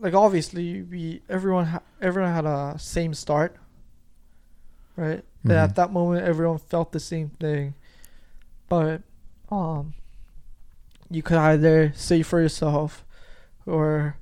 like 0.00 0.14
obviously 0.14 0.82
we 0.82 1.22
everyone 1.28 1.66
ha- 1.66 1.82
everyone 2.00 2.32
had 2.32 2.44
a 2.46 2.76
same 2.78 3.14
start, 3.14 3.56
right? 4.96 5.24
And 5.44 5.52
Mhm. 5.52 5.62
at 5.64 5.74
that 5.76 5.92
moment, 5.92 6.24
everyone 6.24 6.58
felt 6.58 6.92
the 6.92 7.00
same 7.00 7.30
thing, 7.40 7.74
but 8.68 9.02
um, 9.50 9.94
you 11.10 11.22
could 11.22 11.38
either 11.38 11.92
say 11.94 12.22
for 12.22 12.40
yourself, 12.40 13.04
or 13.66 14.16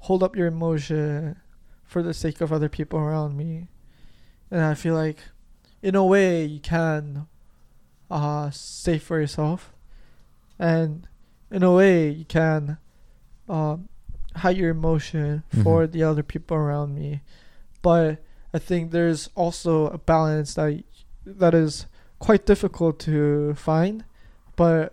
hold 0.00 0.22
up 0.22 0.34
your 0.36 0.46
emotion 0.46 1.36
for 1.84 2.02
the 2.02 2.14
sake 2.14 2.40
of 2.40 2.52
other 2.52 2.68
people 2.68 2.98
around 2.98 3.36
me. 3.36 3.68
And 4.50 4.60
I 4.62 4.74
feel 4.74 4.94
like, 4.94 5.18
in 5.82 5.94
a 5.94 6.04
way, 6.04 6.44
you 6.44 6.60
can 6.60 7.26
uh, 8.10 8.50
say 8.50 8.98
for 8.98 9.20
yourself. 9.20 9.72
And 10.58 11.06
in 11.50 11.62
a 11.62 11.72
way, 11.72 12.08
you 12.10 12.24
can 12.24 12.78
um, 13.48 13.88
hide 14.36 14.56
your 14.56 14.70
emotion 14.70 15.42
for 15.62 15.86
Mhm. 15.86 15.92
the 15.92 16.02
other 16.02 16.22
people 16.22 16.56
around 16.56 16.94
me. 16.94 17.20
But 17.82 18.22
I 18.54 18.58
think 18.58 18.90
there's 18.90 19.28
also 19.34 19.86
a 19.88 19.98
balance 19.98 20.54
that 20.54 20.82
that 21.26 21.54
is 21.54 21.86
quite 22.18 22.46
difficult 22.46 22.98
to 23.00 23.54
find, 23.54 24.04
but 24.56 24.92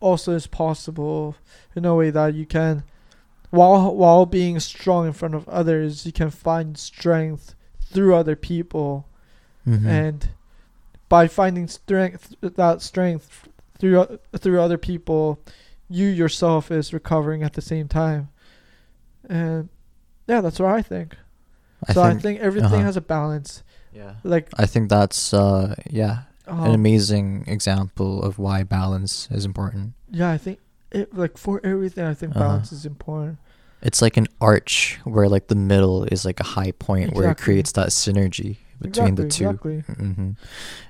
also 0.00 0.32
is 0.32 0.46
possible 0.46 1.34
in 1.76 1.84
a 1.84 1.94
way 1.94 2.10
that 2.10 2.34
you 2.34 2.46
can 2.46 2.84
while 3.50 3.94
while 3.94 4.24
being 4.26 4.58
strong 4.60 5.06
in 5.06 5.12
front 5.12 5.34
of 5.34 5.46
others, 5.48 6.06
you 6.06 6.12
can 6.12 6.30
find 6.30 6.78
strength 6.78 7.54
through 7.80 8.14
other 8.14 8.34
people, 8.36 9.06
Mhm. 9.66 9.86
and 9.86 10.28
by 11.10 11.28
finding 11.28 11.68
strength, 11.68 12.34
that 12.40 12.80
strength 12.80 13.48
through 13.78 14.18
through 14.38 14.60
other 14.60 14.78
people, 14.78 15.38
you 15.92 16.06
yourself 16.08 16.70
is 16.70 16.92
recovering 16.92 17.42
at 17.42 17.52
the 17.52 17.62
same 17.62 17.86
time, 17.88 18.28
and 19.28 19.68
yeah, 20.26 20.40
that's 20.40 20.58
what 20.58 20.70
I 20.70 20.82
think. 20.82 21.16
I 21.88 21.92
so 21.92 22.02
think, 22.02 22.18
I 22.18 22.22
think 22.22 22.40
everything 22.40 22.72
uh-huh. 22.72 22.84
has 22.84 22.96
a 22.96 23.00
balance. 23.00 23.62
yeah. 23.92 24.14
Like, 24.24 24.48
I 24.56 24.66
think 24.66 24.88
that's 24.88 25.34
uh 25.34 25.74
yeah 25.90 26.22
an 26.46 26.58
um, 26.68 26.74
amazing 26.74 27.44
example 27.46 28.22
of 28.22 28.38
why 28.38 28.62
balance 28.64 29.28
is 29.30 29.44
important. 29.44 29.92
yeah, 30.10 30.30
I 30.30 30.38
think 30.38 30.58
it 30.90 31.14
like 31.14 31.38
for 31.38 31.60
everything, 31.64 32.04
I 32.04 32.14
think 32.14 32.32
Uh-huh. 32.36 32.44
balance 32.48 32.72
is 32.72 32.84
important. 32.86 33.38
It's 33.82 34.00
like 34.00 34.16
an 34.16 34.28
arch 34.40 35.00
where 35.04 35.28
like 35.28 35.48
the 35.48 35.56
middle 35.56 36.04
is 36.04 36.24
like 36.24 36.38
a 36.40 36.44
high 36.44 36.72
point 36.72 37.14
where 37.14 37.30
it 37.30 37.38
creates 37.38 37.72
that 37.72 37.88
synergy 37.88 38.58
between 38.80 39.16
the 39.16 39.26
two. 39.26 39.48
Exactly. 39.50 39.78
hmm 39.80 40.30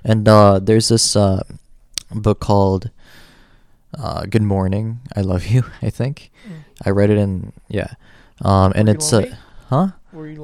And 0.03 0.27
uh, 0.27 0.59
there's 0.59 0.89
this 0.89 1.15
uh, 1.15 1.41
book 2.13 2.39
called 2.39 2.91
uh, 3.97 4.25
"Good 4.25 4.41
Morning, 4.43 4.99
I 5.15 5.21
Love 5.21 5.45
You." 5.47 5.63
I 5.81 5.89
think 5.89 6.31
Mm. 6.47 6.63
I 6.85 6.89
read 6.89 7.09
it 7.09 7.17
in 7.17 7.53
yeah, 7.69 7.93
um, 8.41 8.73
and 8.75 8.87
Were 8.87 8.93
you 8.93 8.97
it's 8.97 9.13
uh, 9.13 9.25
huh? 9.69 9.87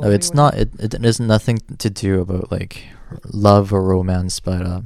No, 0.01 0.09
it's 0.11 0.33
not. 0.33 0.55
It 0.55 0.69
it 0.79 1.03
has 1.03 1.19
nothing 1.19 1.59
to 1.77 1.89
do 1.89 2.21
about 2.21 2.51
like 2.51 2.83
love 3.33 3.73
or 3.73 3.81
romance, 3.83 4.39
but 4.39 4.61
uh, 4.65 4.81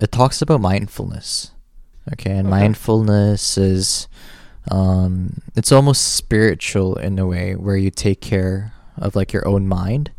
it 0.00 0.10
talks 0.12 0.42
about 0.42 0.60
mindfulness. 0.60 1.50
Okay, 2.12 2.32
and 2.32 2.48
Okay. 2.48 2.60
mindfulness 2.60 3.56
is 3.58 4.08
um, 4.70 5.40
it's 5.54 5.72
almost 5.72 6.14
spiritual 6.14 6.96
in 6.96 7.18
a 7.18 7.26
way 7.26 7.54
where 7.54 7.76
you 7.76 7.90
take 7.90 8.20
care 8.20 8.72
of 8.96 9.14
like 9.16 9.32
your 9.32 9.46
own 9.46 9.66
mind, 9.66 10.10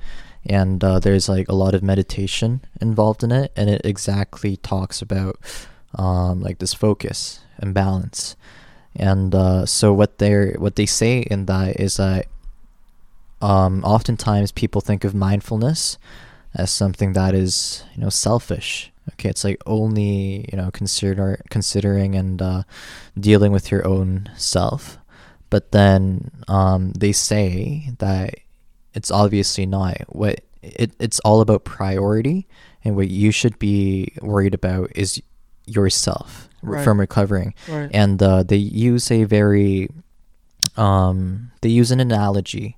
and 0.45 0.83
uh, 0.83 0.99
there's 0.99 1.27
like 1.29 1.47
a 1.47 1.55
lot 1.55 1.73
of 1.75 1.81
meditation 1.83 2.61
involved 2.81 3.23
in 3.23 3.31
it, 3.31 3.51
and 3.55 3.69
it 3.69 3.81
exactly 3.83 4.57
talks 4.57 5.01
about 5.01 5.39
um, 5.95 6.41
like 6.41 6.59
this 6.59 6.73
focus 6.73 7.41
and 7.57 7.73
balance. 7.73 8.35
And 8.95 9.35
uh, 9.35 9.65
so 9.65 9.93
what 9.93 10.19
they 10.19 10.53
what 10.57 10.75
they 10.75 10.85
say 10.85 11.19
in 11.19 11.45
that 11.47 11.79
is 11.79 11.97
that 11.97 12.27
um, 13.41 13.83
oftentimes 13.83 14.51
people 14.51 14.81
think 14.81 15.03
of 15.03 15.13
mindfulness 15.13 15.97
as 16.53 16.71
something 16.71 17.13
that 17.13 17.35
is 17.35 17.83
you 17.95 18.01
know 18.01 18.09
selfish. 18.09 18.91
Okay, 19.13 19.29
it's 19.29 19.43
like 19.43 19.61
only 19.65 20.47
you 20.51 20.57
know 20.57 20.71
consider 20.71 21.41
considering 21.49 22.15
and 22.15 22.41
uh, 22.41 22.63
dealing 23.19 23.51
with 23.51 23.69
your 23.69 23.85
own 23.85 24.29
self. 24.37 24.97
But 25.49 25.71
then 25.71 26.31
um, 26.47 26.91
they 26.93 27.11
say 27.11 27.91
that 27.99 28.35
it's 28.93 29.11
obviously 29.11 29.65
not. 29.65 29.97
What 30.07 30.39
it 30.61 30.93
it's 30.99 31.19
all 31.19 31.41
about 31.41 31.65
priority, 31.65 32.47
and 32.83 32.95
what 32.95 33.09
you 33.09 33.31
should 33.31 33.59
be 33.59 34.13
worried 34.21 34.53
about 34.53 34.89
is 34.95 35.21
yourself 35.67 36.49
Right. 36.61 36.83
from 36.83 36.99
recovering 36.99 37.53
right. 37.69 37.91
and 37.93 38.21
uh, 38.23 38.41
they 38.41 38.55
use 38.55 39.11
a 39.11 39.23
very 39.25 39.87
um, 40.77 41.51
they 41.61 41.69
use 41.69 41.91
an 41.91 41.99
analogy 41.99 42.75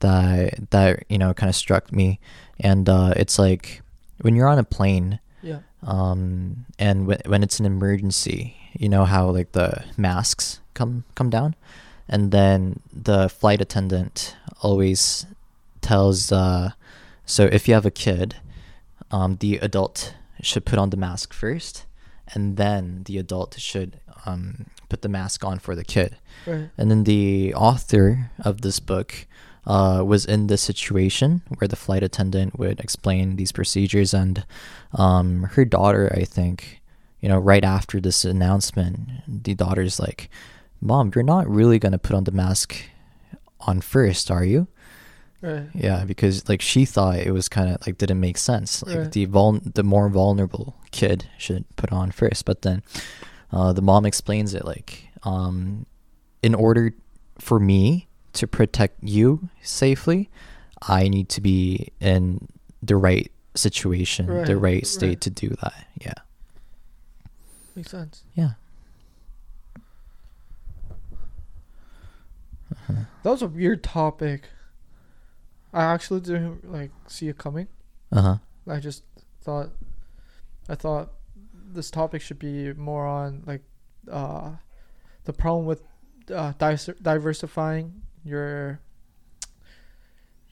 that 0.00 0.70
that 0.70 1.04
you 1.08 1.16
know 1.16 1.32
kind 1.32 1.48
of 1.48 1.56
struck 1.56 1.90
me 1.92 2.20
and 2.60 2.88
uh, 2.90 3.14
it's 3.16 3.38
like 3.38 3.80
when 4.20 4.36
you're 4.36 4.48
on 4.48 4.58
a 4.58 4.64
plane 4.64 5.18
yeah. 5.42 5.60
um, 5.82 6.66
and 6.78 7.06
when 7.06 7.18
when 7.24 7.42
it's 7.42 7.58
an 7.58 7.64
emergency 7.64 8.54
you 8.78 8.88
know 8.90 9.06
how 9.06 9.30
like 9.30 9.52
the 9.52 9.82
masks 9.96 10.60
come 10.74 11.04
come 11.14 11.30
down 11.30 11.54
and 12.08 12.30
then 12.32 12.80
the 12.92 13.30
flight 13.30 13.62
attendant 13.62 14.36
always 14.62 15.24
tells 15.80 16.30
uh, 16.30 16.70
so 17.24 17.44
if 17.44 17.66
you 17.66 17.72
have 17.72 17.86
a 17.86 17.90
kid 17.90 18.36
um, 19.10 19.36
the 19.40 19.56
adult 19.56 20.12
should 20.42 20.66
put 20.66 20.78
on 20.78 20.90
the 20.90 20.98
mask 20.98 21.32
first 21.32 21.85
and 22.34 22.56
then 22.56 23.02
the 23.04 23.18
adult 23.18 23.58
should 23.58 24.00
um, 24.24 24.66
put 24.88 25.02
the 25.02 25.08
mask 25.08 25.44
on 25.44 25.58
for 25.58 25.74
the 25.76 25.84
kid 25.84 26.16
Right. 26.46 26.70
and 26.78 26.90
then 26.90 27.04
the 27.04 27.54
author 27.54 28.30
of 28.40 28.60
this 28.62 28.80
book 28.80 29.26
uh, 29.66 30.02
was 30.06 30.24
in 30.24 30.46
this 30.46 30.62
situation 30.62 31.42
where 31.58 31.66
the 31.66 31.74
flight 31.76 32.02
attendant 32.04 32.56
would 32.58 32.78
explain 32.78 33.34
these 33.36 33.50
procedures, 33.50 34.14
and 34.14 34.44
um, 34.92 35.42
her 35.54 35.64
daughter, 35.64 36.12
I 36.16 36.22
think, 36.24 36.80
you 37.20 37.28
know, 37.28 37.38
right 37.38 37.64
after 37.64 38.00
this 38.00 38.24
announcement, 38.24 39.00
the 39.26 39.54
daughter's 39.54 39.98
like, 39.98 40.30
"Mom, 40.80 41.10
you're 41.14 41.24
not 41.24 41.48
really 41.50 41.80
gonna 41.80 41.98
put 41.98 42.14
on 42.14 42.22
the 42.24 42.30
mask 42.30 42.76
on 43.58 43.80
first, 43.80 44.30
are 44.30 44.44
you?" 44.44 44.68
Right. 45.46 45.68
Yeah, 45.74 46.04
because 46.04 46.48
like 46.48 46.60
she 46.60 46.84
thought 46.84 47.16
it 47.18 47.30
was 47.30 47.48
kind 47.48 47.70
of 47.70 47.86
like 47.86 47.98
didn't 47.98 48.18
make 48.20 48.36
sense. 48.36 48.82
Like 48.82 48.96
Right. 48.98 49.12
the 49.12 49.26
vul- 49.26 49.60
the 49.64 49.84
more 49.84 50.08
vulnerable 50.08 50.74
kid 50.90 51.28
should 51.38 51.64
put 51.76 51.92
on 51.92 52.10
first, 52.10 52.44
but 52.44 52.62
then 52.62 52.82
uh, 53.52 53.72
the 53.72 53.82
mom 53.82 54.04
explains 54.04 54.54
it 54.54 54.64
like, 54.64 55.08
um, 55.22 55.86
in 56.42 56.54
order 56.54 56.94
for 57.38 57.60
me 57.60 58.08
to 58.32 58.46
protect 58.48 59.02
you 59.04 59.48
safely, 59.62 60.28
I 60.82 61.06
need 61.08 61.28
to 61.30 61.40
be 61.40 61.92
in 62.00 62.48
the 62.82 62.96
right 62.96 63.30
situation, 63.54 64.26
the 64.26 64.56
Right, 64.56 64.74
right 64.78 64.86
state 64.86 65.08
right. 65.08 65.20
to 65.22 65.30
do 65.30 65.48
that. 65.62 65.86
Yeah, 66.00 66.12
Makes 67.76 67.90
sense. 67.92 68.24
yeah. 68.34 68.50
That 72.88 73.30
was 73.30 73.42
a 73.42 73.46
weird 73.48 73.82
topic. 73.82 74.48
I 75.76 75.82
actually 75.94 76.20
didn't 76.20 76.70
like 76.72 76.90
see 77.06 77.28
it 77.28 77.36
coming. 77.38 77.68
Uh 78.10 78.22
huh. 78.22 78.36
I 78.68 78.80
just 78.80 79.02
thought 79.42 79.70
I 80.68 80.74
thought 80.74 81.12
this 81.72 81.90
topic 81.90 82.22
should 82.22 82.38
be 82.38 82.72
more 82.72 83.06
on 83.06 83.42
like 83.46 83.62
uh 84.10 84.52
the 85.24 85.32
problem 85.32 85.66
with 85.66 85.82
uh 86.34 86.52
diversifying 87.02 88.02
your 88.24 88.80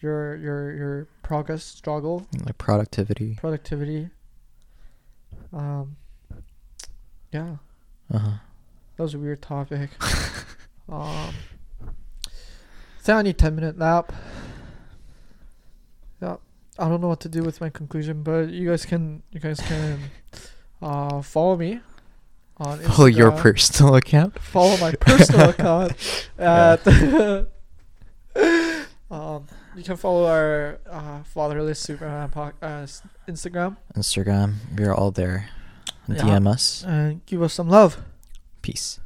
your 0.00 0.36
your 0.36 0.72
your 0.76 1.08
progress 1.22 1.64
struggle 1.64 2.26
Like 2.44 2.58
productivity. 2.58 3.36
productivity 3.36 4.10
um 5.52 5.96
yeah 7.32 7.56
Uh 8.12 8.18
huh. 8.18 8.30
that 8.96 9.02
was 9.02 9.14
a 9.14 9.18
weird 9.18 9.40
topic 9.40 9.90
um 10.88 11.32
think 13.00 13.08
I 13.16 13.32
10 13.32 13.54
minute 13.54 13.78
nap 13.78 14.12
I 16.78 16.88
don't 16.88 17.00
know 17.00 17.08
what 17.08 17.20
to 17.20 17.28
do 17.28 17.42
with 17.42 17.60
my 17.60 17.70
conclusion 17.70 18.22
but 18.22 18.50
you 18.50 18.68
guys 18.70 18.84
can 18.84 19.22
you 19.30 19.40
guys 19.40 19.60
can 19.60 19.98
uh 20.82 21.22
follow 21.22 21.56
me 21.56 21.80
on 22.58 22.78
Follow 22.90 23.06
your 23.06 23.30
personal 23.32 23.94
account. 23.96 24.38
follow 24.40 24.76
my 24.78 24.92
personal 24.92 25.50
account 25.54 25.92
at 26.38 26.86
um 29.10 29.46
you 29.76 29.82
can 29.82 29.96
follow 29.96 30.26
our 30.26 30.78
uh, 30.88 31.22
fatherless 31.24 31.80
superman 31.80 32.28
po- 32.30 32.52
uh, 32.62 32.86
instagram 33.28 33.76
Instagram. 33.96 34.54
We're 34.76 34.94
all 34.94 35.10
there. 35.10 35.48
Yeah. 36.06 36.16
DM 36.22 36.46
us. 36.46 36.84
and 36.86 37.24
give 37.26 37.42
us 37.42 37.54
some 37.54 37.68
love 37.68 37.98
Peace. 38.62 39.00